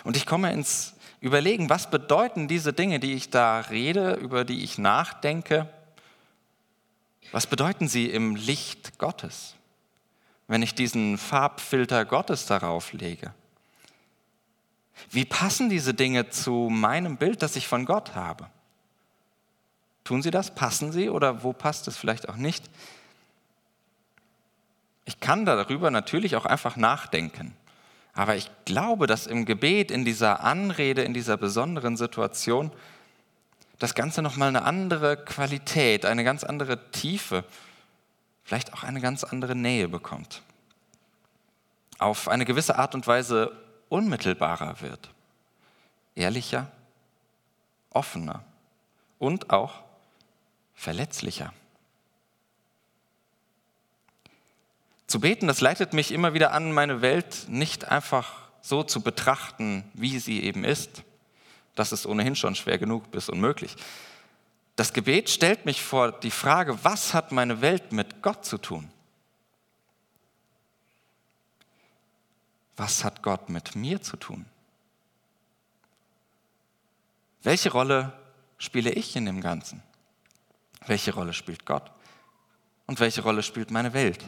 Und 0.04 0.18
ich 0.18 0.26
komme 0.26 0.52
ins 0.52 0.94
Überlegen, 1.22 1.70
was 1.70 1.90
bedeuten 1.90 2.50
diese 2.50 2.74
Dinge, 2.74 3.00
die 3.00 3.14
ich 3.14 3.30
da 3.30 3.62
rede, 3.62 4.16
über 4.16 4.44
die 4.44 4.66
ich 4.66 4.78
nachdenke, 4.78 5.70
was 7.32 7.48
bedeuten 7.48 7.88
sie 7.88 8.10
im 8.10 8.36
Licht 8.36 9.00
Gottes, 9.00 9.56
wenn 10.50 10.62
ich 10.62 10.76
diesen 10.76 11.18
Farbfilter 11.18 12.04
Gottes 12.04 12.48
darauf 12.48 12.92
lege? 12.92 13.34
Wie 15.12 15.24
passen 15.24 15.70
diese 15.70 15.94
Dinge 15.94 16.30
zu 16.30 16.68
meinem 16.70 17.16
Bild, 17.16 17.42
das 17.42 17.56
ich 17.56 17.70
von 17.70 17.86
Gott 17.86 18.16
habe? 18.16 18.50
Tun 20.04 20.22
sie 20.22 20.32
das? 20.32 20.54
Passen 20.54 20.92
sie 20.92 21.10
oder 21.10 21.42
wo 21.42 21.54
passt 21.54 21.88
es 21.88 21.96
vielleicht 21.96 22.28
auch 22.28 22.36
nicht? 22.36 22.70
Ich 25.06 25.20
kann 25.20 25.46
darüber 25.46 25.92
natürlich 25.92 26.36
auch 26.36 26.46
einfach 26.46 26.76
nachdenken. 26.76 27.56
Aber 28.14 28.36
ich 28.36 28.50
glaube, 28.66 29.08
dass 29.08 29.28
im 29.28 29.46
Gebet, 29.46 29.92
in 29.92 30.06
dieser 30.06 30.44
Anrede, 30.44 31.04
in 31.04 31.14
dieser 31.14 31.38
besonderen 31.38 31.98
Situation, 31.98 32.72
das 33.78 33.94
Ganze 33.94 34.22
nochmal 34.22 34.48
eine 34.48 34.64
andere 34.64 35.18
Qualität, 35.18 36.06
eine 36.06 36.24
ganz 36.24 36.44
andere 36.44 36.92
Tiefe, 36.92 37.44
vielleicht 38.44 38.74
auch 38.74 38.84
eine 38.84 39.02
ganz 39.02 39.24
andere 39.24 39.56
Nähe 39.56 39.90
bekommt. 39.90 40.42
Auf 42.00 42.28
eine 42.28 42.46
gewisse 42.46 42.78
Art 42.78 42.96
und 42.96 43.06
Weise 43.06 43.52
unmittelbarer 43.90 44.82
wird, 44.82 45.10
ehrlicher, 46.16 46.72
offener 47.90 48.44
und 49.20 49.50
auch 49.50 49.84
verletzlicher. 50.74 51.54
Zu 55.16 55.22
beten, 55.22 55.48
das 55.48 55.62
leitet 55.62 55.94
mich 55.94 56.12
immer 56.12 56.34
wieder 56.34 56.52
an, 56.52 56.74
meine 56.74 57.02
Welt 57.02 57.46
nicht 57.48 57.86
einfach 57.86 58.50
so 58.60 58.84
zu 58.84 59.00
betrachten, 59.00 59.90
wie 59.94 60.20
sie 60.20 60.44
eben 60.44 60.66
ist. 60.66 61.04
Das 61.74 61.94
ist 61.94 62.06
ohnehin 62.06 62.36
schon 62.36 62.54
schwer 62.54 62.78
genug 62.78 63.12
bis 63.12 63.30
unmöglich. 63.30 63.78
Das 64.76 64.92
Gebet 64.92 65.30
stellt 65.30 65.64
mich 65.66 65.82
vor 65.82 66.12
die 66.12 66.32
Frage, 66.32 66.84
was 66.84 67.14
hat 67.14 67.32
meine 67.32 67.62
Welt 67.62 67.94
mit 67.94 68.22
Gott 68.22 68.44
zu 68.44 68.58
tun? 68.58 68.92
Was 72.76 73.06
hat 73.06 73.24
Gott 73.24 73.48
mit 73.48 73.74
mir 73.74 74.02
zu 74.02 74.18
tun? 74.18 74.46
Welche 77.42 77.72
Rolle 77.72 78.12
spiele 78.58 78.92
ich 78.92 79.16
in 79.16 79.28
dem 79.28 79.40
Ganzen? 79.40 79.82
Welche 80.86 81.14
Rolle 81.14 81.32
spielt 81.32 81.66
Gott? 81.66 81.90
Und 82.86 83.00
welche 83.00 83.22
Rolle 83.22 83.44
spielt 83.44 83.72
meine 83.72 83.94
Welt? 83.94 84.22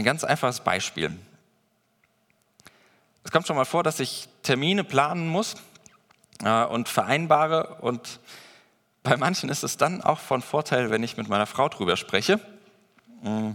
Ein 0.00 0.04
ganz 0.04 0.24
einfaches 0.24 0.60
Beispiel. 0.60 1.14
Es 3.22 3.30
kommt 3.30 3.46
schon 3.46 3.56
mal 3.56 3.66
vor, 3.66 3.82
dass 3.82 4.00
ich 4.00 4.30
Termine 4.42 4.82
planen 4.82 5.28
muss 5.28 5.56
äh, 6.42 6.64
und 6.64 6.88
vereinbare 6.88 7.76
und 7.82 8.18
bei 9.02 9.18
manchen 9.18 9.50
ist 9.50 9.62
es 9.62 9.76
dann 9.76 10.00
auch 10.00 10.18
von 10.18 10.40
Vorteil, 10.40 10.88
wenn 10.88 11.02
ich 11.02 11.18
mit 11.18 11.28
meiner 11.28 11.44
Frau 11.44 11.68
drüber 11.68 11.98
spreche. 11.98 12.40
Mm. 13.20 13.50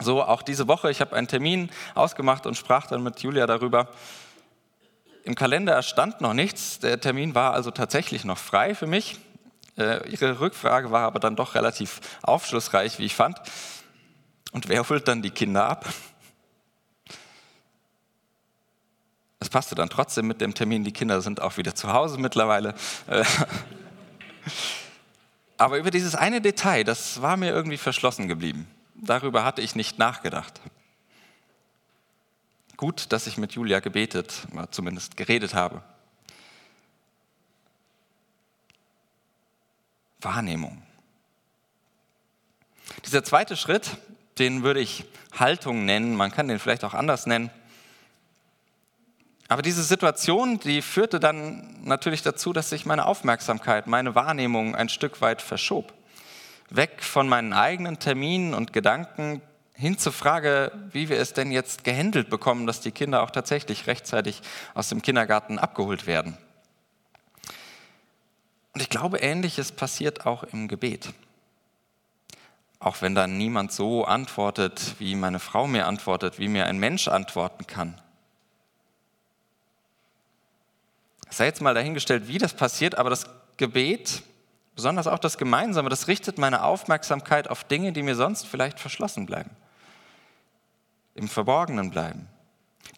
So 0.00 0.22
auch 0.22 0.42
diese 0.42 0.68
Woche, 0.68 0.88
ich 0.88 1.00
habe 1.00 1.16
einen 1.16 1.26
Termin 1.26 1.68
ausgemacht 1.96 2.46
und 2.46 2.56
sprach 2.56 2.86
dann 2.86 3.02
mit 3.02 3.18
Julia 3.18 3.48
darüber. 3.48 3.88
Im 5.24 5.34
Kalender 5.34 5.82
stand 5.82 6.20
noch 6.20 6.32
nichts, 6.32 6.78
der 6.78 7.00
Termin 7.00 7.34
war 7.34 7.54
also 7.54 7.72
tatsächlich 7.72 8.24
noch 8.24 8.38
frei 8.38 8.76
für 8.76 8.86
mich. 8.86 9.18
Äh, 9.76 10.08
ihre 10.08 10.38
Rückfrage 10.38 10.92
war 10.92 11.08
aber 11.08 11.18
dann 11.18 11.34
doch 11.34 11.56
relativ 11.56 12.00
aufschlussreich, 12.22 13.00
wie 13.00 13.06
ich 13.06 13.16
fand. 13.16 13.40
Und 14.52 14.68
wer 14.68 14.88
holt 14.88 15.08
dann 15.08 15.22
die 15.22 15.30
Kinder 15.30 15.66
ab? 15.68 15.92
Es 19.40 19.48
passte 19.48 19.74
dann 19.74 19.90
trotzdem 19.90 20.28
mit 20.28 20.40
dem 20.40 20.54
Termin, 20.54 20.84
die 20.84 20.92
Kinder 20.92 21.20
sind 21.20 21.40
auch 21.40 21.56
wieder 21.56 21.74
zu 21.74 21.92
Hause 21.92 22.18
mittlerweile. 22.18 22.74
Äh, 23.08 23.24
aber 25.56 25.78
über 25.78 25.90
dieses 25.90 26.14
eine 26.14 26.40
Detail, 26.40 26.84
das 26.84 27.20
war 27.22 27.36
mir 27.36 27.50
irgendwie 27.50 27.78
verschlossen 27.78 28.28
geblieben. 28.28 28.68
Darüber 28.94 29.44
hatte 29.44 29.62
ich 29.62 29.74
nicht 29.74 29.98
nachgedacht. 29.98 30.60
Gut, 32.76 33.12
dass 33.12 33.26
ich 33.26 33.36
mit 33.36 33.52
Julia 33.52 33.80
gebetet, 33.80 34.46
zumindest 34.70 35.16
geredet 35.16 35.54
habe. 35.54 35.82
Wahrnehmung. 40.20 40.82
Dieser 43.04 43.24
zweite 43.24 43.56
Schritt 43.56 43.90
den 44.38 44.62
würde 44.62 44.80
ich 44.80 45.04
Haltung 45.38 45.84
nennen, 45.84 46.14
man 46.14 46.30
kann 46.30 46.48
den 46.48 46.58
vielleicht 46.58 46.84
auch 46.84 46.94
anders 46.94 47.26
nennen. 47.26 47.50
Aber 49.48 49.62
diese 49.62 49.82
Situation, 49.82 50.58
die 50.60 50.80
führte 50.80 51.20
dann 51.20 51.76
natürlich 51.84 52.22
dazu, 52.22 52.52
dass 52.52 52.70
sich 52.70 52.86
meine 52.86 53.06
Aufmerksamkeit, 53.06 53.86
meine 53.86 54.14
Wahrnehmung 54.14 54.74
ein 54.74 54.88
Stück 54.88 55.20
weit 55.20 55.42
verschob. 55.42 55.92
Weg 56.70 57.02
von 57.02 57.28
meinen 57.28 57.52
eigenen 57.52 57.98
Terminen 57.98 58.54
und 58.54 58.72
Gedanken 58.72 59.42
hin 59.74 59.98
zur 59.98 60.12
Frage, 60.12 60.72
wie 60.92 61.08
wir 61.08 61.18
es 61.18 61.34
denn 61.34 61.50
jetzt 61.50 61.84
gehandelt 61.84 62.30
bekommen, 62.30 62.66
dass 62.66 62.80
die 62.80 62.92
Kinder 62.92 63.22
auch 63.22 63.30
tatsächlich 63.30 63.86
rechtzeitig 63.86 64.40
aus 64.74 64.88
dem 64.88 65.02
Kindergarten 65.02 65.58
abgeholt 65.58 66.06
werden. 66.06 66.38
Und 68.72 68.80
ich 68.80 68.88
glaube, 68.88 69.18
ähnliches 69.18 69.72
passiert 69.72 70.24
auch 70.24 70.44
im 70.44 70.68
Gebet 70.68 71.12
auch 72.82 73.00
wenn 73.00 73.14
dann 73.14 73.38
niemand 73.38 73.70
so 73.70 74.04
antwortet, 74.04 74.96
wie 74.98 75.14
meine 75.14 75.38
Frau 75.38 75.68
mir 75.68 75.86
antwortet, 75.86 76.40
wie 76.40 76.48
mir 76.48 76.66
ein 76.66 76.78
Mensch 76.78 77.06
antworten 77.06 77.64
kann. 77.66 78.00
Sei 81.30 81.46
jetzt 81.46 81.60
mal 81.60 81.74
dahingestellt, 81.74 82.26
wie 82.26 82.38
das 82.38 82.54
passiert, 82.54 82.96
aber 82.96 83.08
das 83.08 83.26
Gebet, 83.56 84.22
besonders 84.74 85.06
auch 85.06 85.20
das 85.20 85.38
Gemeinsame, 85.38 85.90
das 85.90 86.08
richtet 86.08 86.38
meine 86.38 86.64
Aufmerksamkeit 86.64 87.48
auf 87.48 87.62
Dinge, 87.62 87.92
die 87.92 88.02
mir 88.02 88.16
sonst 88.16 88.48
vielleicht 88.48 88.80
verschlossen 88.80 89.26
bleiben, 89.26 89.50
im 91.14 91.28
Verborgenen 91.28 91.90
bleiben, 91.90 92.26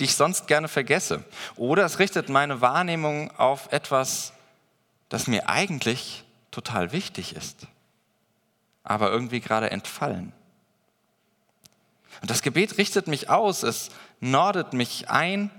die 0.00 0.04
ich 0.04 0.16
sonst 0.16 0.46
gerne 0.46 0.68
vergesse. 0.68 1.24
Oder 1.56 1.84
es 1.84 1.98
richtet 1.98 2.30
meine 2.30 2.62
Wahrnehmung 2.62 3.30
auf 3.36 3.70
etwas, 3.70 4.32
das 5.10 5.26
mir 5.26 5.50
eigentlich 5.50 6.24
total 6.50 6.92
wichtig 6.92 7.36
ist 7.36 7.68
aber 8.84 9.10
irgendwie 9.10 9.40
gerade 9.40 9.70
entfallen. 9.70 10.32
Und 12.20 12.30
das 12.30 12.42
Gebet 12.42 12.78
richtet 12.78 13.08
mich 13.08 13.28
aus, 13.28 13.62
es 13.62 13.90
nordet 14.20 14.72
mich 14.72 15.10
ein 15.10 15.50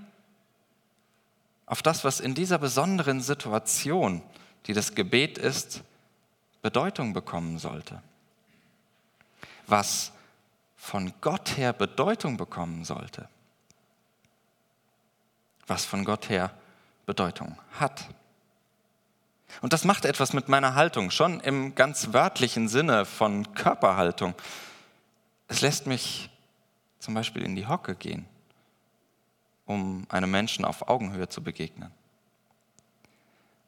auf 1.66 1.82
das, 1.82 2.04
was 2.04 2.20
in 2.20 2.34
dieser 2.34 2.58
besonderen 2.58 3.20
Situation, 3.20 4.22
die 4.66 4.72
das 4.72 4.94
Gebet 4.94 5.36
ist, 5.36 5.82
Bedeutung 6.62 7.12
bekommen 7.12 7.58
sollte. 7.58 8.00
Was 9.66 10.12
von 10.76 11.12
Gott 11.20 11.56
her 11.56 11.72
Bedeutung 11.72 12.36
bekommen 12.36 12.84
sollte. 12.84 13.28
Was 15.66 15.84
von 15.84 16.04
Gott 16.04 16.28
her 16.28 16.52
Bedeutung 17.04 17.58
hat. 17.78 18.08
Und 19.62 19.72
das 19.72 19.84
macht 19.84 20.04
etwas 20.04 20.32
mit 20.32 20.48
meiner 20.48 20.74
Haltung, 20.74 21.10
schon 21.10 21.40
im 21.40 21.74
ganz 21.74 22.12
wörtlichen 22.12 22.68
Sinne 22.68 23.04
von 23.04 23.54
Körperhaltung. 23.54 24.34
Es 25.48 25.60
lässt 25.60 25.86
mich 25.86 26.30
zum 26.98 27.14
Beispiel 27.14 27.42
in 27.42 27.56
die 27.56 27.66
Hocke 27.66 27.94
gehen, 27.94 28.26
um 29.64 30.06
einem 30.08 30.30
Menschen 30.30 30.64
auf 30.64 30.88
Augenhöhe 30.88 31.28
zu 31.28 31.42
begegnen. 31.42 31.90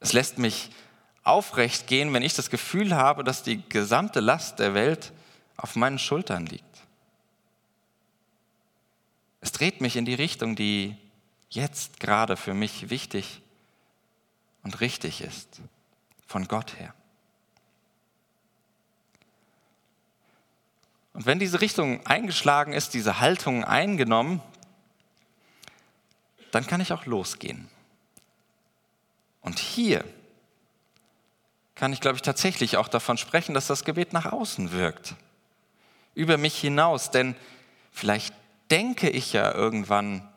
Es 0.01 0.13
lässt 0.13 0.39
mich 0.39 0.71
aufrecht 1.25 1.87
gehen, 1.87 2.13
wenn 2.13 2.23
ich 2.23 2.35
das 2.35 2.51
Gefühl 2.51 2.95
habe, 2.95 3.25
dass 3.25 3.43
die 3.43 3.67
gesamte 3.69 4.21
Last 4.21 4.59
der 4.59 4.75
Welt 4.75 5.13
auf 5.57 5.77
meinen 5.77 5.99
Schultern 5.99 6.47
liegt. 6.47 6.65
Es 9.41 9.53
dreht 9.53 9.81
mich 9.81 9.97
in 9.97 10.05
die 10.05 10.15
Richtung, 10.15 10.57
die 10.57 10.97
jetzt 11.51 12.01
gerade 12.01 12.37
für 12.37 12.55
mich 12.55 12.91
wichtig 12.91 13.41
und 14.63 14.81
richtig 14.81 15.21
ist 15.21 15.61
von 16.29 16.47
Gott 16.47 16.79
her. 16.79 16.95
Und 21.15 21.27
wenn 21.27 21.41
diese 21.41 21.61
Richtung 21.61 22.07
eingeschlagen 22.07 22.73
ist, 22.73 22.95
diese 22.95 23.19
Haltung 23.19 23.65
eingenommen, 23.65 24.41
dann 26.53 26.67
kann 26.67 26.81
ich 26.81 26.93
auch 26.93 27.07
losgehen. 27.07 27.69
Und 29.41 29.59
hier 29.59 30.05
kann 31.75 31.93
ich, 31.93 32.01
glaube 32.01 32.17
ich, 32.17 32.23
tatsächlich 32.23 32.77
auch 32.77 32.89
davon 32.89 33.19
sprechen, 33.19 33.55
dass 33.55 33.67
das 33.67 33.85
Gebet 33.85 34.13
nach 34.13 34.27
außen 34.27 34.71
wirkt, 34.73 35.15
über 36.15 36.37
mich 36.37 36.59
hinaus. 36.59 37.11
Denn 37.11 37.37
vielleicht 37.91 38.35
denke 38.71 39.09
ich 39.09 39.33
ja 39.33 39.53
irgendwann 39.53 40.29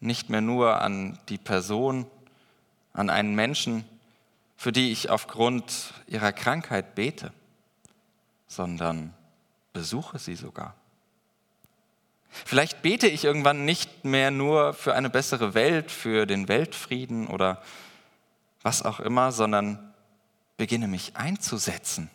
nicht 0.00 0.28
mehr 0.28 0.42
nur 0.42 0.80
an 0.82 1.18
die 1.28 1.38
Person, 1.38 2.06
an 2.92 3.10
einen 3.10 3.34
Menschen, 3.34 3.84
für 4.58 4.72
die 4.72 4.90
ich 4.90 5.08
aufgrund 5.08 5.94
ihrer 6.08 6.32
Krankheit 6.32 6.96
bete, 6.96 7.32
sondern 8.48 9.14
besuche 9.72 10.18
sie 10.18 10.34
sogar. 10.34 10.74
Vielleicht 12.28 12.82
bete 12.82 13.06
ich 13.06 13.24
irgendwann 13.24 13.64
nicht 13.64 14.04
mehr 14.04 14.32
nur 14.32 14.74
für 14.74 14.94
eine 14.94 15.10
bessere 15.10 15.54
Welt, 15.54 15.92
für 15.92 16.26
den 16.26 16.48
Weltfrieden 16.48 17.28
oder 17.28 17.62
was 18.62 18.82
auch 18.82 18.98
immer, 18.98 19.30
sondern 19.30 19.94
beginne 20.56 20.88
mich 20.88 21.16
einzusetzen. 21.16 22.10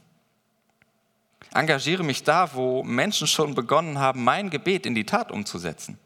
Engagiere 1.53 2.03
mich 2.03 2.23
da, 2.23 2.53
wo 2.55 2.83
Menschen 2.83 3.25
schon 3.25 3.55
begonnen 3.55 3.99
haben, 3.99 4.21
mein 4.21 4.49
Gebet 4.49 4.85
in 4.85 4.95
die 4.95 5.05
Tat 5.05 5.31
umzusetzen. 5.31 5.97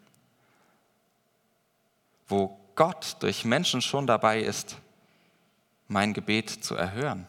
Wo 2.28 2.60
Gott 2.76 3.18
durch 3.22 3.44
Menschen 3.44 3.82
schon 3.82 4.06
dabei 4.06 4.40
ist, 4.42 4.78
mein 5.88 6.14
Gebet 6.14 6.50
zu 6.50 6.76
erhören. 6.76 7.28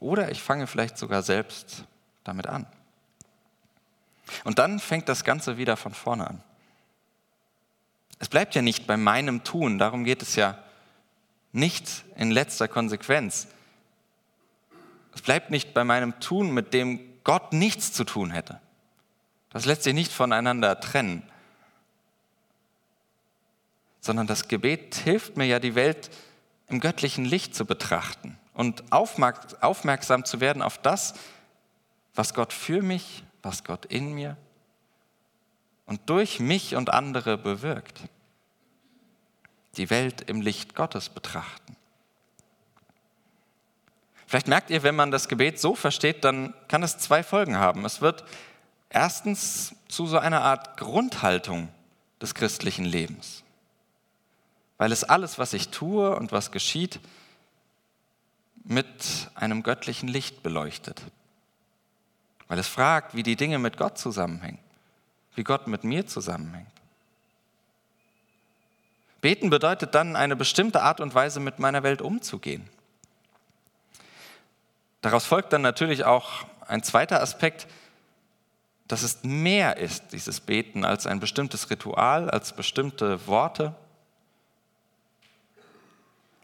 Oder 0.00 0.30
ich 0.30 0.42
fange 0.42 0.66
vielleicht 0.66 0.98
sogar 0.98 1.22
selbst 1.22 1.84
damit 2.24 2.46
an. 2.46 2.66
Und 4.44 4.58
dann 4.58 4.78
fängt 4.78 5.08
das 5.08 5.24
Ganze 5.24 5.58
wieder 5.58 5.76
von 5.76 5.94
vorne 5.94 6.26
an. 6.28 6.42
Es 8.18 8.28
bleibt 8.28 8.54
ja 8.54 8.62
nicht 8.62 8.86
bei 8.86 8.96
meinem 8.96 9.44
Tun, 9.44 9.78
darum 9.78 10.04
geht 10.04 10.22
es 10.22 10.36
ja 10.36 10.58
nicht 11.52 12.04
in 12.16 12.30
letzter 12.30 12.68
Konsequenz. 12.68 13.48
Es 15.14 15.22
bleibt 15.22 15.50
nicht 15.50 15.74
bei 15.74 15.84
meinem 15.84 16.18
Tun, 16.20 16.52
mit 16.52 16.72
dem 16.72 17.00
Gott 17.24 17.52
nichts 17.52 17.92
zu 17.92 18.04
tun 18.04 18.30
hätte. 18.30 18.60
Das 19.50 19.66
lässt 19.66 19.82
sich 19.82 19.94
nicht 19.94 20.12
voneinander 20.12 20.80
trennen. 20.80 21.22
Sondern 24.02 24.26
das 24.26 24.48
Gebet 24.48 24.96
hilft 24.96 25.38
mir 25.38 25.46
ja, 25.46 25.58
die 25.58 25.74
Welt 25.74 26.10
im 26.68 26.80
göttlichen 26.80 27.24
Licht 27.24 27.54
zu 27.54 27.64
betrachten 27.64 28.38
und 28.52 28.92
aufmerksam 28.92 30.26
zu 30.26 30.40
werden 30.40 30.60
auf 30.60 30.76
das, 30.76 31.14
was 32.14 32.34
Gott 32.34 32.52
für 32.52 32.82
mich 32.82 33.24
was 33.42 33.64
Gott 33.64 33.84
in 33.86 34.12
mir 34.12 34.36
und 35.86 36.08
durch 36.08 36.40
mich 36.40 36.76
und 36.76 36.90
andere 36.90 37.36
bewirkt. 37.36 38.00
Die 39.76 39.90
Welt 39.90 40.22
im 40.22 40.40
Licht 40.40 40.74
Gottes 40.74 41.08
betrachten. 41.08 41.76
Vielleicht 44.26 44.48
merkt 44.48 44.70
ihr, 44.70 44.82
wenn 44.82 44.94
man 44.94 45.10
das 45.10 45.28
Gebet 45.28 45.60
so 45.60 45.74
versteht, 45.74 46.24
dann 46.24 46.54
kann 46.68 46.82
es 46.82 46.98
zwei 46.98 47.22
Folgen 47.22 47.58
haben. 47.58 47.84
Es 47.84 48.00
wird 48.00 48.24
erstens 48.88 49.74
zu 49.88 50.06
so 50.06 50.18
einer 50.18 50.42
Art 50.42 50.78
Grundhaltung 50.78 51.68
des 52.20 52.34
christlichen 52.34 52.84
Lebens, 52.84 53.41
weil 54.78 54.92
es 54.92 55.04
alles, 55.04 55.38
was 55.38 55.52
ich 55.52 55.68
tue 55.68 56.14
und 56.16 56.32
was 56.32 56.50
geschieht, 56.52 57.00
mit 58.64 59.30
einem 59.34 59.62
göttlichen 59.62 60.08
Licht 60.08 60.42
beleuchtet 60.42 61.02
weil 62.52 62.58
es 62.58 62.68
fragt, 62.68 63.14
wie 63.14 63.22
die 63.22 63.36
Dinge 63.36 63.58
mit 63.58 63.78
Gott 63.78 63.96
zusammenhängen, 63.96 64.58
wie 65.36 65.42
Gott 65.42 65.68
mit 65.68 65.84
mir 65.84 66.06
zusammenhängt. 66.06 66.68
Beten 69.22 69.48
bedeutet 69.48 69.94
dann, 69.94 70.16
eine 70.16 70.36
bestimmte 70.36 70.82
Art 70.82 71.00
und 71.00 71.14
Weise 71.14 71.40
mit 71.40 71.58
meiner 71.58 71.82
Welt 71.82 72.02
umzugehen. 72.02 72.68
Daraus 75.00 75.24
folgt 75.24 75.54
dann 75.54 75.62
natürlich 75.62 76.04
auch 76.04 76.44
ein 76.66 76.82
zweiter 76.82 77.22
Aspekt, 77.22 77.66
dass 78.86 79.02
es 79.02 79.24
mehr 79.24 79.78
ist, 79.78 80.12
dieses 80.12 80.40
Beten, 80.40 80.84
als 80.84 81.06
ein 81.06 81.20
bestimmtes 81.20 81.70
Ritual, 81.70 82.28
als 82.28 82.52
bestimmte 82.52 83.26
Worte. 83.26 83.74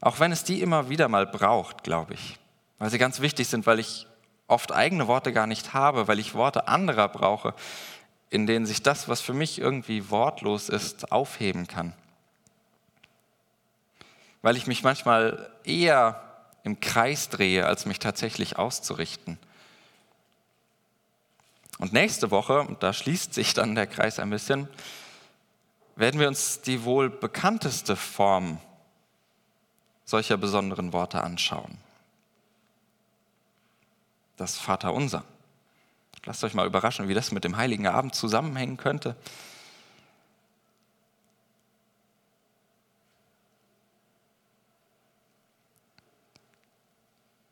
Auch 0.01 0.21
wenn 0.21 0.33
es 0.33 0.45
die 0.45 0.61
immer 0.61 0.89
wieder 0.89 1.09
mal 1.09 1.27
braucht, 1.27 1.83
glaube 1.83 2.15
ich, 2.15 2.39
weil 2.79 2.91
sie 2.91 2.99
ganz 2.99 3.21
wichtig 3.21 3.49
sind, 3.49 3.67
weil 3.67 3.81
ich 3.81 4.07
oft 4.47 4.73
eigene 4.73 5.07
Worte 5.09 5.33
gar 5.33 5.47
nicht 5.47 5.75
habe, 5.75 6.09
weil 6.09 6.19
ich 6.19 6.35
Worte 6.35 6.69
anderer 6.69 7.09
brauche, 7.09 7.55
in 8.31 8.47
denen 8.47 8.67
sich 8.67 8.83
das, 8.83 9.09
was 9.09 9.21
für 9.21 9.35
mich 9.35 9.61
irgendwie 9.61 10.11
wortlos 10.11 10.69
ist, 10.69 11.13
aufheben 11.13 11.67
kann. 11.67 11.93
Weil 14.43 14.57
ich 14.57 14.67
mich 14.67 14.83
manchmal 14.83 15.51
eher 15.65 16.23
im 16.63 16.81
Kreis 16.81 17.29
drehe, 17.29 17.67
als 17.67 17.87
mich 17.87 17.99
tatsächlich 17.99 18.59
auszurichten. 18.59 19.39
Und 21.79 21.93
nächste 21.93 22.31
Woche, 22.31 22.61
und 22.61 22.83
da 22.83 22.93
schließt 22.93 23.35
sich 23.35 23.55
dann 23.55 23.75
der 23.75 23.87
Kreis 23.87 24.19
ein 24.19 24.31
bisschen, 24.31 24.69
werden 25.97 26.21
wir 26.21 26.29
uns 26.29 26.61
die 26.61 26.85
wohl 26.85 27.11
bekannteste 27.11 27.97
Form 27.97 28.61
solcher 30.09 30.37
besonderen 30.37 30.93
Worte 30.93 31.23
anschauen 31.23 31.79
das 34.39 34.57
Vaterunser. 34.57 35.25
Lasst 36.25 36.43
euch 36.45 36.55
mal 36.55 36.67
überraschen, 36.67 37.09
wie 37.09 37.15
das 37.15 37.33
mit 37.33 37.45
dem 37.45 37.57
Heiligen 37.57 37.87
Abend 37.87 38.15
zusammenhängen 38.15 38.77
könnte. 38.77 39.17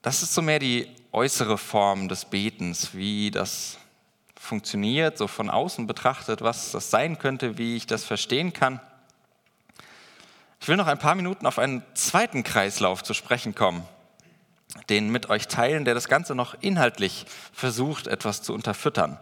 Das 0.02 0.22
ist 0.22 0.34
so 0.34 0.42
mehr 0.42 0.60
die 0.60 0.88
äußere 1.10 1.58
Form 1.58 2.08
des 2.08 2.24
Betens, 2.24 2.94
wie 2.94 3.30
das 3.30 3.78
funktioniert, 4.38 5.18
so 5.18 5.26
von 5.26 5.50
außen 5.50 5.86
betrachtet, 5.88 6.42
was 6.42 6.70
das 6.70 6.90
sein 6.90 7.18
könnte, 7.18 7.58
wie 7.58 7.76
ich 7.76 7.86
das 7.86 8.04
verstehen 8.04 8.52
kann. 8.52 8.80
Ich 10.60 10.68
will 10.68 10.76
noch 10.76 10.86
ein 10.86 10.98
paar 10.98 11.14
Minuten 11.14 11.46
auf 11.46 11.58
einen 11.58 11.82
zweiten 11.94 12.42
Kreislauf 12.42 13.02
zu 13.02 13.14
sprechen 13.14 13.54
kommen 13.54 13.86
den 14.88 15.10
mit 15.10 15.30
euch 15.30 15.48
teilen, 15.48 15.84
der 15.84 15.94
das 15.94 16.08
Ganze 16.08 16.34
noch 16.34 16.54
inhaltlich 16.60 17.26
versucht, 17.52 18.06
etwas 18.06 18.42
zu 18.42 18.52
unterfüttern. 18.52 19.18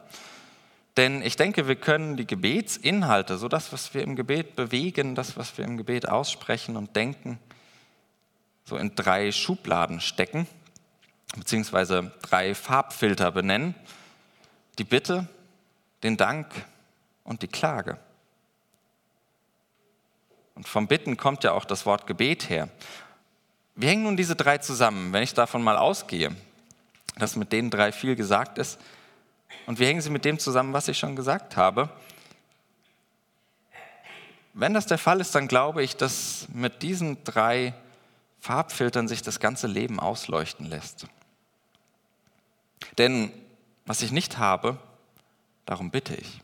Denn 0.96 1.22
ich 1.22 1.36
denke, 1.36 1.66
wir 1.66 1.76
können 1.76 2.16
die 2.16 2.26
Gebetsinhalte, 2.26 3.36
so 3.36 3.48
das, 3.48 3.72
was 3.72 3.94
wir 3.94 4.02
im 4.02 4.14
Gebet 4.14 4.54
bewegen, 4.54 5.14
das, 5.14 5.36
was 5.36 5.56
wir 5.58 5.64
im 5.64 5.76
Gebet 5.76 6.08
aussprechen 6.08 6.76
und 6.76 6.94
denken, 6.94 7.38
so 8.64 8.76
in 8.76 8.94
drei 8.94 9.32
Schubladen 9.32 10.00
stecken, 10.00 10.46
beziehungsweise 11.36 12.12
drei 12.22 12.54
Farbfilter 12.54 13.32
benennen. 13.32 13.74
Die 14.78 14.84
Bitte, 14.84 15.28
den 16.02 16.16
Dank 16.16 16.46
und 17.24 17.42
die 17.42 17.48
Klage. 17.48 17.98
Und 20.54 20.68
vom 20.68 20.86
Bitten 20.86 21.16
kommt 21.16 21.44
ja 21.44 21.52
auch 21.52 21.64
das 21.64 21.84
Wort 21.86 22.06
Gebet 22.06 22.48
her. 22.48 22.68
Wie 23.74 23.88
hängen 23.88 24.04
nun 24.04 24.16
diese 24.16 24.36
drei 24.36 24.58
zusammen, 24.58 25.12
wenn 25.12 25.22
ich 25.22 25.34
davon 25.34 25.62
mal 25.62 25.76
ausgehe, 25.76 26.34
dass 27.16 27.36
mit 27.36 27.52
den 27.52 27.70
drei 27.70 27.90
viel 27.90 28.14
gesagt 28.14 28.58
ist? 28.58 28.78
Und 29.66 29.80
wie 29.80 29.86
hängen 29.86 30.00
sie 30.00 30.10
mit 30.10 30.24
dem 30.24 30.38
zusammen, 30.38 30.72
was 30.72 30.88
ich 30.88 30.98
schon 30.98 31.16
gesagt 31.16 31.56
habe? 31.56 31.88
Wenn 34.52 34.74
das 34.74 34.86
der 34.86 34.98
Fall 34.98 35.20
ist, 35.20 35.34
dann 35.34 35.48
glaube 35.48 35.82
ich, 35.82 35.96
dass 35.96 36.46
mit 36.52 36.82
diesen 36.82 37.24
drei 37.24 37.74
Farbfiltern 38.38 39.08
sich 39.08 39.22
das 39.22 39.40
ganze 39.40 39.66
Leben 39.66 39.98
ausleuchten 39.98 40.66
lässt. 40.66 41.06
Denn 42.98 43.32
was 43.86 44.02
ich 44.02 44.12
nicht 44.12 44.38
habe, 44.38 44.78
darum 45.66 45.90
bitte 45.90 46.14
ich. 46.14 46.43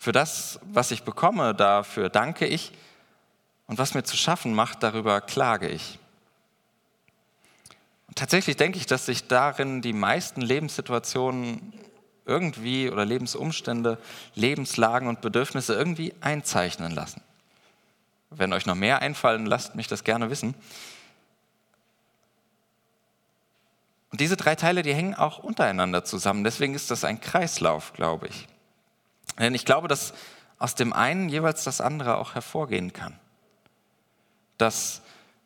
Für 0.00 0.12
das, 0.12 0.58
was 0.62 0.92
ich 0.92 1.02
bekomme, 1.02 1.54
dafür 1.54 2.08
danke 2.08 2.46
ich. 2.46 2.72
Und 3.66 3.76
was 3.76 3.92
mir 3.92 4.02
zu 4.02 4.16
schaffen 4.16 4.54
macht, 4.54 4.82
darüber 4.82 5.20
klage 5.20 5.68
ich. 5.68 5.98
Und 8.08 8.16
tatsächlich 8.16 8.56
denke 8.56 8.78
ich, 8.78 8.86
dass 8.86 9.04
sich 9.04 9.28
darin 9.28 9.82
die 9.82 9.92
meisten 9.92 10.40
Lebenssituationen 10.40 11.74
irgendwie 12.24 12.90
oder 12.90 13.04
Lebensumstände, 13.04 13.98
Lebenslagen 14.34 15.06
und 15.06 15.20
Bedürfnisse 15.20 15.74
irgendwie 15.74 16.14
einzeichnen 16.22 16.92
lassen. 16.92 17.20
Wenn 18.30 18.54
euch 18.54 18.64
noch 18.64 18.76
mehr 18.76 19.02
einfallen, 19.02 19.44
lasst 19.44 19.74
mich 19.74 19.86
das 19.86 20.02
gerne 20.02 20.30
wissen. 20.30 20.54
Und 24.10 24.22
diese 24.22 24.38
drei 24.38 24.54
Teile, 24.54 24.80
die 24.82 24.94
hängen 24.94 25.14
auch 25.14 25.38
untereinander 25.38 26.04
zusammen. 26.04 26.42
Deswegen 26.42 26.74
ist 26.74 26.90
das 26.90 27.04
ein 27.04 27.20
Kreislauf, 27.20 27.92
glaube 27.92 28.28
ich. 28.28 28.48
Denn 29.38 29.54
ich 29.54 29.64
glaube, 29.64 29.88
dass 29.88 30.12
aus 30.58 30.74
dem 30.74 30.92
einen 30.92 31.28
jeweils 31.28 31.64
das 31.64 31.80
andere 31.80 32.18
auch 32.18 32.34
hervorgehen 32.34 32.92
kann 32.92 33.18
dass 34.60 35.00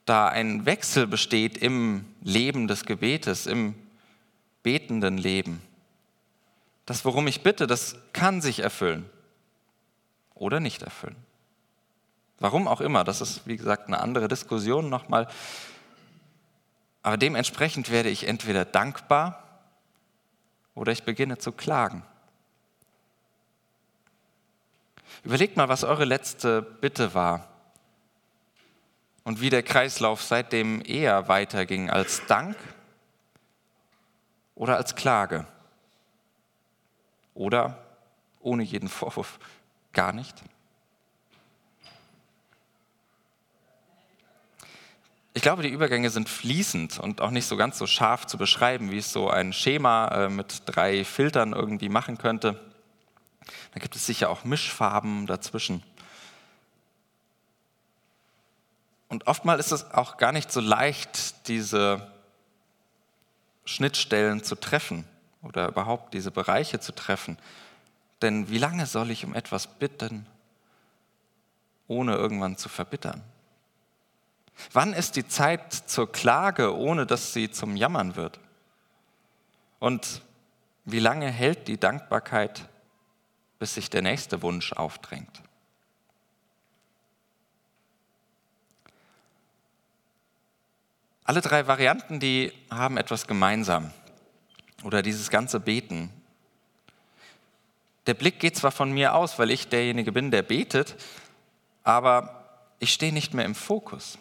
da 0.07 0.29
ein 0.29 0.67
Wechsel 0.67 1.07
besteht 1.07 1.57
im 1.57 2.05
Leben 2.23 2.69
des 2.69 2.85
Gebetes, 2.85 3.47
im 3.47 3.75
betenden 4.63 5.19
Leben. 5.19 5.63
Das, 6.85 7.05
worum 7.05 7.27
ich 7.27 7.43
bitte, 7.43 7.67
das 7.67 7.97
kann 8.13 8.43
sich 8.43 8.61
erfüllen 8.61 9.09
oder 10.35 10.61
nicht 10.61 10.83
erfüllen. 10.83 11.17
Warum 12.41 12.67
auch 12.67 12.81
immer, 12.81 13.05
das 13.05 13.21
ist 13.21 13.47
wie 13.47 13.57
gesagt 13.57 13.87
eine 13.87 14.01
andere 14.01 14.29
Diskussion 14.29 14.91
nochmal. 14.91 15.29
Aber 17.03 17.17
dementsprechend 17.17 17.91
werde 17.91 18.11
ich 18.11 18.27
entweder 18.27 18.65
dankbar 18.65 19.43
oder 20.75 20.93
ich 20.93 21.05
beginne 21.05 21.39
zu 21.39 21.53
klagen. 21.53 22.03
Überlegt 25.25 25.57
mal, 25.57 25.71
was 25.71 25.85
eure 25.85 26.05
letzte 26.05 26.61
Bitte 26.61 27.15
war 27.15 27.49
und 29.25 29.41
wie 29.41 29.49
der 29.49 29.63
Kreislauf 29.63 30.23
seitdem 30.23 30.83
eher 30.85 31.29
weiterging 31.29 31.89
als 31.89 32.27
Dank 32.27 32.57
oder 34.55 34.77
als 34.77 34.95
Klage 34.95 35.47
oder 37.33 37.79
ohne 38.41 38.63
jeden 38.63 38.91
Vorwurf 38.91 39.39
gar 39.95 40.13
nicht? 40.13 40.43
Ich 45.33 45.43
glaube, 45.43 45.63
die 45.63 45.71
Übergänge 45.71 46.11
sind 46.11 46.29
fließend 46.29 46.99
und 47.01 47.23
auch 47.23 47.31
nicht 47.31 47.47
so 47.47 47.57
ganz 47.57 47.79
so 47.79 47.87
scharf 47.87 48.27
zu 48.27 48.37
beschreiben, 48.37 48.91
wie 48.91 48.99
es 48.99 49.11
so 49.11 49.31
ein 49.31 49.55
Schema 49.55 50.09
äh, 50.09 50.29
mit 50.29 50.63
drei 50.67 51.03
Filtern 51.03 51.55
irgendwie 51.55 51.89
machen 51.89 52.19
könnte. 52.19 52.74
Da 53.73 53.81
gibt 53.81 53.97
es 53.97 54.07
sicher 54.07 54.31
auch 54.31 54.45
Mischfarben 54.45 55.27
dazwischen. 55.27 55.83
Und 59.09 59.27
oftmals 59.27 59.67
ist 59.67 59.73
es 59.73 59.91
auch 59.93 60.17
gar 60.17 60.33
nicht 60.33 60.51
so 60.51 60.61
leicht, 60.61 61.47
diese 61.49 62.11
Schnittstellen 63.65 64.43
zu 64.43 64.57
treffen 64.57 65.05
oder 65.43 65.69
überhaupt 65.69 66.15
diese 66.15 66.31
Bereiche 66.31 66.81
zu 66.81 66.93
treffen. 66.93 67.39
Denn 68.23 68.49
wie 68.49 68.59
lange 68.59 68.87
soll 68.87 69.11
ich 69.11 69.25
um 69.25 69.35
etwas 69.35 69.67
bitten, 69.67 70.27
ohne 71.87 72.15
irgendwann 72.15 72.57
zu 72.57 72.69
verbittern? 72.69 73.23
Wann 74.73 74.93
ist 74.93 75.17
die 75.17 75.27
Zeit 75.27 75.73
zur 75.73 76.11
Klage, 76.11 76.77
ohne 76.77 77.07
dass 77.07 77.33
sie 77.33 77.51
zum 77.51 77.77
Jammern 77.77 78.17
wird? 78.17 78.41
Und 79.81 80.23
wie 80.85 81.01
lange 81.01 81.31
hält 81.31 81.69
die 81.69 81.79
Dankbarkeit, 81.79 82.69
bis 83.65 83.77
sich 83.77 83.89
der 83.89 84.03
nächste 84.03 84.43
Wunsch 84.43 84.75
aufdrängt? 84.75 85.41
Alle 91.25 91.41
drei 91.41 91.67
Varianten, 91.67 92.21
die 92.21 92.53
haben 92.69 92.99
etwas 92.99 93.27
gemeinsam. 93.27 93.91
Oder 94.83 95.01
dieses 95.01 95.31
ganze 95.31 95.61
Beten. 95.61 96.11
Der 98.07 98.13
Blick 98.13 98.39
geht 98.39 98.55
zwar 98.55 98.71
von 98.71 98.93
mir 98.93 99.15
aus, 99.15 99.39
weil 99.39 99.51
ich 99.51 99.69
derjenige 99.69 100.13
bin, 100.13 100.31
der 100.31 100.43
betet, 100.43 100.97
aber 101.85 102.69
ich 102.81 102.93
stehe 102.93 103.15
nicht 103.15 103.33
mehr 103.33 103.47
im 103.47 103.55
Fokus 103.55 104.19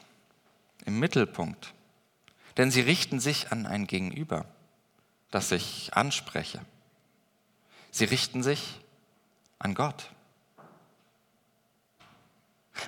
im 0.86 1.00
Mittelpunkt. 1.00 1.74
Denn 2.56 2.72
sie 2.72 2.80
richten 2.80 3.20
sich 3.20 3.52
an 3.52 3.66
ein 3.66 3.88
Gegenüber, 3.88 4.46
das 5.32 5.52
ich 5.52 5.94
anspreche. 5.94 6.62
Sie 7.92 8.06
richten 8.06 8.42
sich 8.42 8.80
an 9.64 9.74
Gott. 9.74 10.12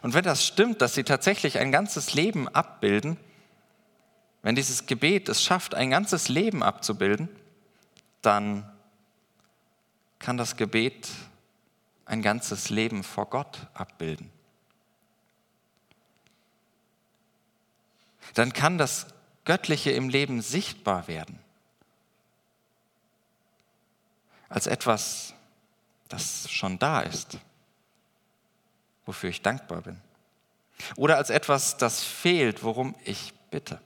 Und 0.01 0.13
wenn 0.13 0.23
das 0.23 0.45
stimmt, 0.45 0.81
dass 0.81 0.93
sie 0.93 1.03
tatsächlich 1.03 1.57
ein 1.57 1.71
ganzes 1.71 2.13
Leben 2.13 2.47
abbilden, 2.47 3.17
wenn 4.43 4.55
dieses 4.55 4.85
Gebet 4.85 5.27
es 5.29 5.43
schafft, 5.43 5.73
ein 5.73 5.89
ganzes 5.89 6.27
Leben 6.29 6.61
abzubilden, 6.61 7.29
dann 8.21 8.69
kann 10.19 10.37
das 10.37 10.55
Gebet 10.57 11.09
ein 12.05 12.21
ganzes 12.21 12.69
Leben 12.69 13.03
vor 13.03 13.27
Gott 13.29 13.67
abbilden. 13.73 14.31
dann 18.35 18.53
kann 18.53 18.77
das 18.77 19.07
Göttliche 19.45 19.91
im 19.91 20.09
Leben 20.09 20.41
sichtbar 20.41 21.07
werden. 21.07 21.39
Als 24.49 24.67
etwas, 24.67 25.34
das 26.15 26.49
schon 26.49 26.79
da 26.79 27.01
ist, 27.01 27.37
wofür 29.05 29.29
ich 29.29 29.41
dankbar 29.41 29.81
bin. 29.81 29.99
Oder 30.95 31.17
als 31.17 31.29
etwas, 31.29 31.75
das 31.75 32.03
fehlt, 32.03 32.63
worum 32.63 32.95
ich 33.03 33.33
bitte. 33.51 33.81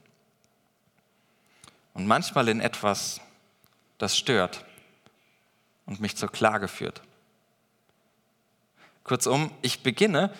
Und 1.92 2.06
manchmal 2.06 2.48
in 2.48 2.60
etwas, 2.60 3.20
das 3.98 4.16
stört 4.16 4.64
und 5.86 6.00
mich 6.00 6.16
zur 6.16 6.30
Klage 6.30 6.68
führt. 6.68 7.02
Kurzum, 9.02 9.50
ich 9.60 9.82
beginne, 9.82 10.32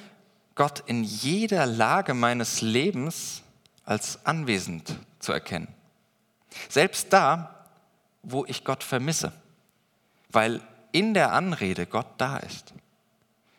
Gott 0.55 0.85
in 0.87 1.03
jeder 1.03 1.67
Lage 1.67 2.15
meines 2.15 2.61
Lebens 2.61 3.43
als 3.85 4.25
anwesend 4.27 4.97
zu 5.19 5.33
erkennen. 5.33 5.67
Selbst 6.69 7.13
da, 7.13 7.67
wo 8.23 8.45
ich 8.45 8.65
Gott 8.65 8.85
vermisse, 8.85 9.33
weil 10.29 10.61
in 10.93 11.15
der 11.15 11.33
Anrede 11.33 11.87
Gott 11.87 12.07
da 12.19 12.39
ist. 12.39 12.75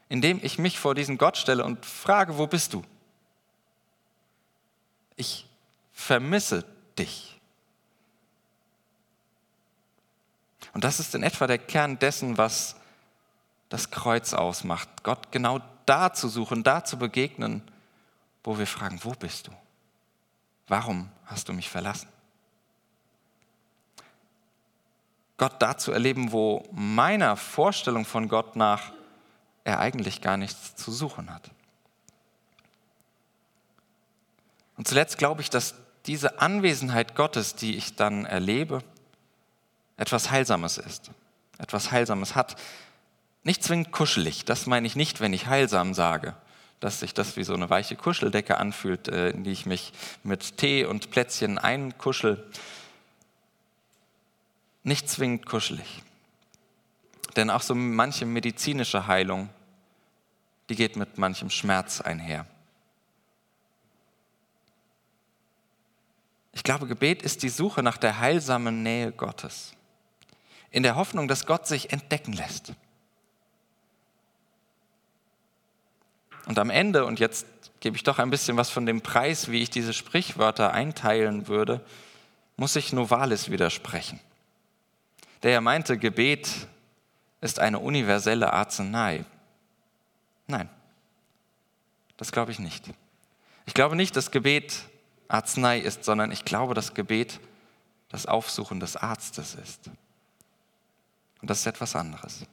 Indem 0.09 0.39
ich 0.43 0.59
mich 0.59 0.79
vor 0.79 0.95
diesen 0.95 1.17
Gott 1.17 1.37
stelle 1.37 1.63
und 1.63 1.85
frage, 1.85 2.37
wo 2.37 2.47
bist 2.47 2.73
du? 2.73 2.83
Ich 5.15 5.47
vermisse 5.93 6.65
dich. 6.97 7.39
Und 10.73 10.83
das 10.83 10.99
ist 10.99 11.15
in 11.15 11.23
etwa 11.23 11.47
der 11.47 11.57
Kern 11.57 11.99
dessen, 11.99 12.37
was 12.37 12.75
das 13.69 13.91
Kreuz 13.91 14.33
ausmacht. 14.33 15.03
Gott 15.03 15.31
genau 15.31 15.59
da 15.85 16.13
zu 16.13 16.27
suchen, 16.27 16.63
da 16.63 16.83
zu 16.83 16.97
begegnen, 16.97 17.61
wo 18.43 18.57
wir 18.57 18.67
fragen, 18.67 18.99
wo 19.03 19.11
bist 19.11 19.47
du? 19.47 19.51
Warum 20.67 21.09
hast 21.25 21.49
du 21.49 21.53
mich 21.53 21.69
verlassen? 21.69 22.07
Gott 25.41 25.59
da 25.59 25.75
zu 25.75 25.91
erleben, 25.91 26.31
wo 26.31 26.63
meiner 26.71 27.35
Vorstellung 27.35 28.05
von 28.05 28.29
Gott 28.29 28.55
nach 28.55 28.91
er 29.63 29.79
eigentlich 29.79 30.21
gar 30.21 30.37
nichts 30.37 30.75
zu 30.75 30.91
suchen 30.91 31.33
hat. 31.33 31.49
Und 34.77 34.87
zuletzt 34.87 35.17
glaube 35.17 35.41
ich, 35.41 35.49
dass 35.49 35.73
diese 36.05 36.39
Anwesenheit 36.41 37.15
Gottes, 37.15 37.55
die 37.55 37.75
ich 37.75 37.95
dann 37.95 38.27
erlebe, 38.27 38.83
etwas 39.97 40.29
Heilsames 40.29 40.77
ist, 40.77 41.09
etwas 41.57 41.91
Heilsames 41.91 42.35
hat. 42.35 42.55
Nicht 43.41 43.63
zwingend 43.63 43.91
kuschelig, 43.91 44.45
das 44.45 44.67
meine 44.67 44.85
ich 44.85 44.95
nicht, 44.95 45.21
wenn 45.21 45.33
ich 45.33 45.47
heilsam 45.47 45.95
sage, 45.95 46.35
dass 46.79 46.99
sich 46.99 47.15
das 47.15 47.35
wie 47.35 47.43
so 47.43 47.55
eine 47.55 47.71
weiche 47.71 47.95
Kuscheldecke 47.95 48.59
anfühlt, 48.59 49.07
äh, 49.07 49.31
in 49.31 49.43
die 49.43 49.51
ich 49.51 49.65
mich 49.65 49.91
mit 50.21 50.57
Tee 50.57 50.85
und 50.85 51.09
Plätzchen 51.09 51.57
einkuschel. 51.57 52.47
Nicht 54.83 55.09
zwingend 55.09 55.45
kuschelig. 55.45 56.01
Denn 57.35 57.49
auch 57.49 57.61
so 57.61 57.75
manche 57.75 58.25
medizinische 58.25 59.07
Heilung, 59.07 59.49
die 60.69 60.75
geht 60.75 60.95
mit 60.95 61.17
manchem 61.17 61.49
Schmerz 61.49 62.01
einher. 62.01 62.45
Ich 66.53 66.63
glaube, 66.63 66.87
Gebet 66.87 67.21
ist 67.21 67.43
die 67.43 67.49
Suche 67.49 67.81
nach 67.81 67.97
der 67.97 68.19
heilsamen 68.19 68.83
Nähe 68.83 69.11
Gottes. 69.11 69.73
In 70.69 70.83
der 70.83 70.95
Hoffnung, 70.95 71.27
dass 71.27 71.45
Gott 71.45 71.67
sich 71.67 71.91
entdecken 71.91 72.33
lässt. 72.33 72.73
Und 76.45 76.59
am 76.59 76.69
Ende, 76.69 77.05
und 77.05 77.19
jetzt 77.19 77.45
gebe 77.79 77.95
ich 77.95 78.03
doch 78.03 78.19
ein 78.19 78.29
bisschen 78.29 78.57
was 78.57 78.69
von 78.69 78.85
dem 78.85 79.01
Preis, 79.01 79.49
wie 79.51 79.61
ich 79.61 79.69
diese 79.69 79.93
Sprichwörter 79.93 80.73
einteilen 80.73 81.47
würde, 81.47 81.85
muss 82.57 82.75
ich 82.75 82.93
Novalis 82.93 83.49
widersprechen. 83.49 84.19
Der 85.43 85.51
ja 85.51 85.61
meinte, 85.61 85.97
Gebet 85.97 86.49
ist 87.41 87.59
eine 87.59 87.79
universelle 87.79 88.53
Arznei. 88.53 89.25
Nein, 90.47 90.69
das 92.17 92.31
glaube 92.31 92.51
ich 92.51 92.59
nicht. 92.59 92.85
Ich 93.65 93.73
glaube 93.73 93.95
nicht, 93.95 94.15
dass 94.15 94.31
Gebet 94.31 94.85
Arznei 95.27 95.79
ist, 95.79 96.03
sondern 96.03 96.31
ich 96.31 96.45
glaube, 96.45 96.73
dass 96.73 96.93
Gebet 96.93 97.39
das 98.09 98.25
Aufsuchen 98.25 98.79
des 98.79 98.97
Arztes 98.97 99.55
ist. 99.55 99.89
Und 101.41 101.49
das 101.49 101.59
ist 101.59 101.65
etwas 101.65 101.95
anderes. 101.95 102.45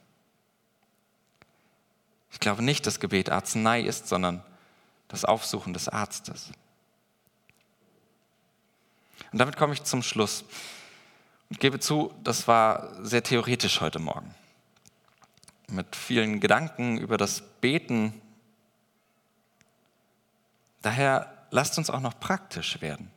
Ich 2.31 2.39
glaube 2.39 2.63
nicht, 2.63 2.87
dass 2.87 2.99
Gebet 2.99 3.29
Arznei 3.29 3.81
ist, 3.81 4.07
sondern 4.07 4.43
das 5.09 5.25
Aufsuchen 5.25 5.73
des 5.73 5.89
Arztes. 5.89 6.51
Und 9.31 9.39
damit 9.39 9.57
komme 9.57 9.73
ich 9.73 9.83
zum 9.83 10.01
Schluss 10.01 10.45
und 11.49 11.59
gebe 11.59 11.79
zu, 11.79 12.13
das 12.23 12.47
war 12.47 12.89
sehr 13.03 13.23
theoretisch 13.23 13.81
heute 13.81 13.99
Morgen. 13.99 14.33
Mit 15.67 15.95
vielen 15.95 16.39
Gedanken 16.39 16.97
über 16.97 17.17
das 17.17 17.41
Beten. 17.41 18.21
Daher 20.81 21.33
lasst 21.51 21.77
uns 21.77 21.89
auch 21.89 21.99
noch 21.99 22.19
praktisch 22.19 22.81
werden. 22.81 23.11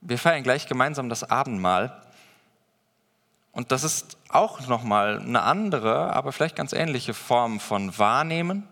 Wir 0.00 0.18
feiern 0.18 0.42
gleich 0.42 0.66
gemeinsam 0.66 1.08
das 1.08 1.24
Abendmahl. 1.24 2.02
Und 3.52 3.72
das 3.72 3.84
ist 3.84 4.18
auch 4.28 4.66
nochmal 4.68 5.18
eine 5.20 5.42
andere, 5.42 6.12
aber 6.12 6.32
vielleicht 6.32 6.56
ganz 6.56 6.72
ähnliche 6.72 7.14
Form 7.14 7.58
von 7.58 7.96
Wahrnehmen, 7.98 8.68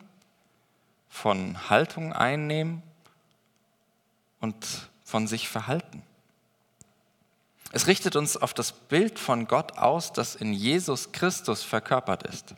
von 1.08 1.70
Haltung 1.70 2.12
einnehmen 2.12 2.82
und 4.40 4.90
von 5.04 5.26
sich 5.26 5.48
verhalten. 5.48 6.02
Es 7.74 7.88
richtet 7.88 8.14
uns 8.14 8.36
auf 8.36 8.54
das 8.54 8.70
Bild 8.70 9.18
von 9.18 9.48
Gott 9.48 9.78
aus, 9.78 10.12
das 10.12 10.36
in 10.36 10.52
Jesus 10.52 11.10
Christus 11.10 11.64
verkörpert 11.64 12.22
ist. 12.22 12.54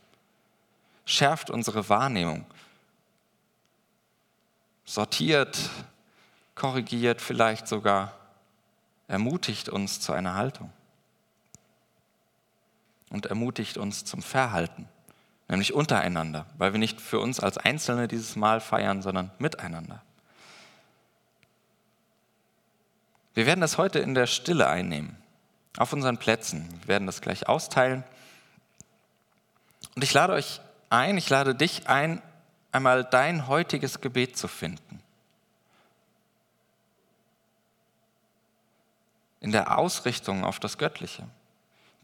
Schärft 1.07 1.48
unsere 1.48 1.88
Wahrnehmung. 1.88 2.44
Sortiert, 4.85 5.59
korrigiert 6.55 7.22
vielleicht 7.22 7.66
sogar 7.66 8.12
ermutigt 9.09 9.70
uns 9.70 10.00
zu 10.00 10.12
einer 10.12 10.35
Haltung 10.35 10.70
und 13.09 13.24
ermutigt 13.24 13.79
uns 13.79 14.05
zum 14.05 14.20
Verhalten, 14.20 14.87
nämlich 15.48 15.72
untereinander, 15.72 16.44
weil 16.59 16.74
wir 16.74 16.79
nicht 16.79 17.00
für 17.00 17.20
uns 17.20 17.40
als 17.40 17.57
Einzelne 17.57 18.07
dieses 18.07 18.37
Mal 18.37 18.61
feiern, 18.61 19.00
sondern 19.00 19.31
miteinander. 19.38 20.02
Wir 23.37 23.46
werden 23.46 23.61
das 23.61 23.79
heute 23.79 24.01
in 24.01 24.14
der 24.14 24.27
Stille 24.27 24.66
einnehmen, 24.66 25.16
auf 25.77 25.92
unseren 25.92 26.18
Plätzen. 26.18 26.68
Wir 26.81 26.88
werden 26.88 27.07
das 27.07 27.20
gleich 27.20 27.49
austeilen. 27.49 28.03
Und 29.94 30.03
ich 30.03 30.12
lade 30.12 30.33
euch 30.33 30.61
ein, 30.90 31.16
ich 31.16 31.29
lade 31.31 31.55
dich 31.55 31.88
ein, 31.88 32.22
einmal 32.72 33.05
dein 33.05 33.46
heutiges 33.46 34.01
Gebet 34.01 34.37
zu 34.37 34.49
finden. 34.49 35.01
In 39.40 39.53
der 39.53 39.79
Ausrichtung 39.79 40.44
auf 40.44 40.59
das 40.59 40.79
Göttliche 40.79 41.29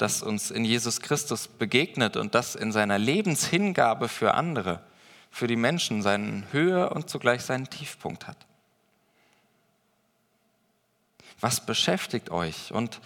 das 0.03 0.21
uns 0.21 0.51
in 0.51 0.64
Jesus 0.64 1.01
Christus 1.01 1.47
begegnet 1.47 2.16
und 2.16 2.35
das 2.35 2.57
in 2.57 2.73
seiner 2.73 2.99
Lebenshingabe 2.99 4.09
für 4.09 4.35
andere, 4.35 4.81
für 5.31 5.47
die 5.47 5.57
Menschen 5.57 6.03
seinen 6.03 6.45
Höhe 6.51 6.90
und 6.90 7.09
zugleich 7.09 7.42
seinen 7.42 7.71
Tiefpunkt 7.71 8.27
hat. 8.27 8.37
Was 11.42 11.66
beschäftigt 11.66 12.31
euch 12.31 12.72
und 12.72 13.00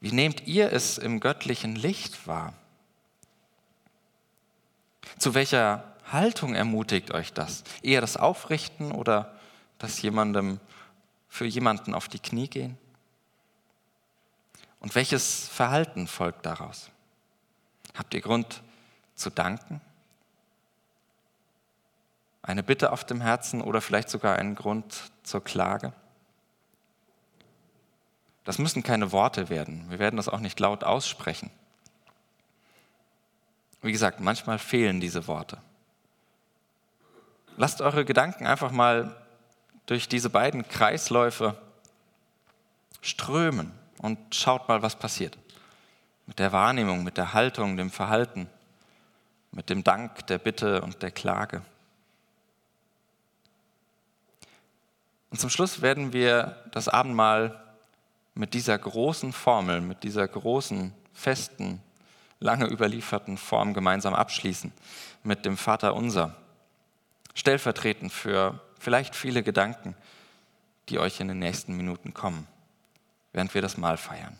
wie 0.00 0.10
nehmt 0.10 0.46
ihr 0.46 0.72
es 0.72 0.96
im 0.96 1.20
göttlichen 1.20 1.76
Licht 1.76 2.26
wahr? 2.26 2.54
Zu 5.18 5.34
welcher 5.34 5.84
Haltung 6.10 6.54
ermutigt 6.54 7.10
euch 7.10 7.34
das? 7.34 7.62
Eher 7.82 8.00
das 8.00 8.16
Aufrichten 8.16 8.90
oder 8.90 9.38
das 9.78 10.00
jemandem 10.00 10.60
für 11.28 11.44
jemanden 11.44 11.92
auf 11.92 12.08
die 12.08 12.20
Knie 12.20 12.48
gehen? 12.48 12.78
Und 14.80 14.94
welches 14.94 15.46
Verhalten 15.46 16.06
folgt 16.06 16.46
daraus? 16.46 16.90
Habt 17.94 18.14
ihr 18.14 18.22
Grund 18.22 18.62
zu 19.14 19.28
danken? 19.28 19.82
Eine 22.40 22.62
Bitte 22.62 22.92
auf 22.92 23.04
dem 23.04 23.20
Herzen 23.20 23.60
oder 23.60 23.82
vielleicht 23.82 24.08
sogar 24.08 24.36
einen 24.36 24.54
Grund 24.54 25.12
zur 25.22 25.44
Klage? 25.44 25.92
Das 28.46 28.58
müssen 28.58 28.84
keine 28.84 29.10
Worte 29.10 29.50
werden. 29.50 29.90
Wir 29.90 29.98
werden 29.98 30.16
das 30.16 30.28
auch 30.28 30.38
nicht 30.38 30.60
laut 30.60 30.84
aussprechen. 30.84 31.50
Wie 33.82 33.90
gesagt, 33.90 34.20
manchmal 34.20 34.60
fehlen 34.60 35.00
diese 35.00 35.26
Worte. 35.26 35.58
Lasst 37.56 37.80
eure 37.80 38.04
Gedanken 38.04 38.46
einfach 38.46 38.70
mal 38.70 39.16
durch 39.86 40.08
diese 40.08 40.30
beiden 40.30 40.66
Kreisläufe 40.68 41.60
strömen 43.00 43.72
und 43.98 44.34
schaut 44.34 44.68
mal, 44.68 44.80
was 44.80 44.96
passiert. 44.96 45.36
Mit 46.26 46.38
der 46.38 46.52
Wahrnehmung, 46.52 47.02
mit 47.02 47.16
der 47.16 47.34
Haltung, 47.34 47.76
dem 47.76 47.90
Verhalten, 47.90 48.48
mit 49.50 49.70
dem 49.70 49.82
Dank, 49.82 50.24
der 50.28 50.38
Bitte 50.38 50.82
und 50.82 51.02
der 51.02 51.10
Klage. 51.10 51.62
Und 55.30 55.40
zum 55.40 55.50
Schluss 55.50 55.82
werden 55.82 56.12
wir 56.12 56.62
das 56.70 56.88
Abendmahl 56.88 57.65
mit 58.36 58.54
dieser 58.54 58.78
großen 58.78 59.32
Formel, 59.32 59.80
mit 59.80 60.04
dieser 60.04 60.28
großen, 60.28 60.94
festen, 61.12 61.82
lange 62.38 62.66
überlieferten 62.66 63.36
Form 63.36 63.74
gemeinsam 63.74 64.14
abschließen, 64.14 64.72
mit 65.24 65.44
dem 65.44 65.56
Vater 65.56 65.96
unser, 65.96 66.36
stellvertretend 67.34 68.12
für 68.12 68.60
vielleicht 68.78 69.16
viele 69.16 69.42
Gedanken, 69.42 69.96
die 70.88 71.00
euch 71.00 71.18
in 71.18 71.26
den 71.26 71.40
nächsten 71.40 71.76
Minuten 71.76 72.14
kommen 72.14 72.46
während 73.36 73.52
wir 73.52 73.60
das 73.60 73.76
Mahl 73.76 73.98
feiern. 73.98 74.36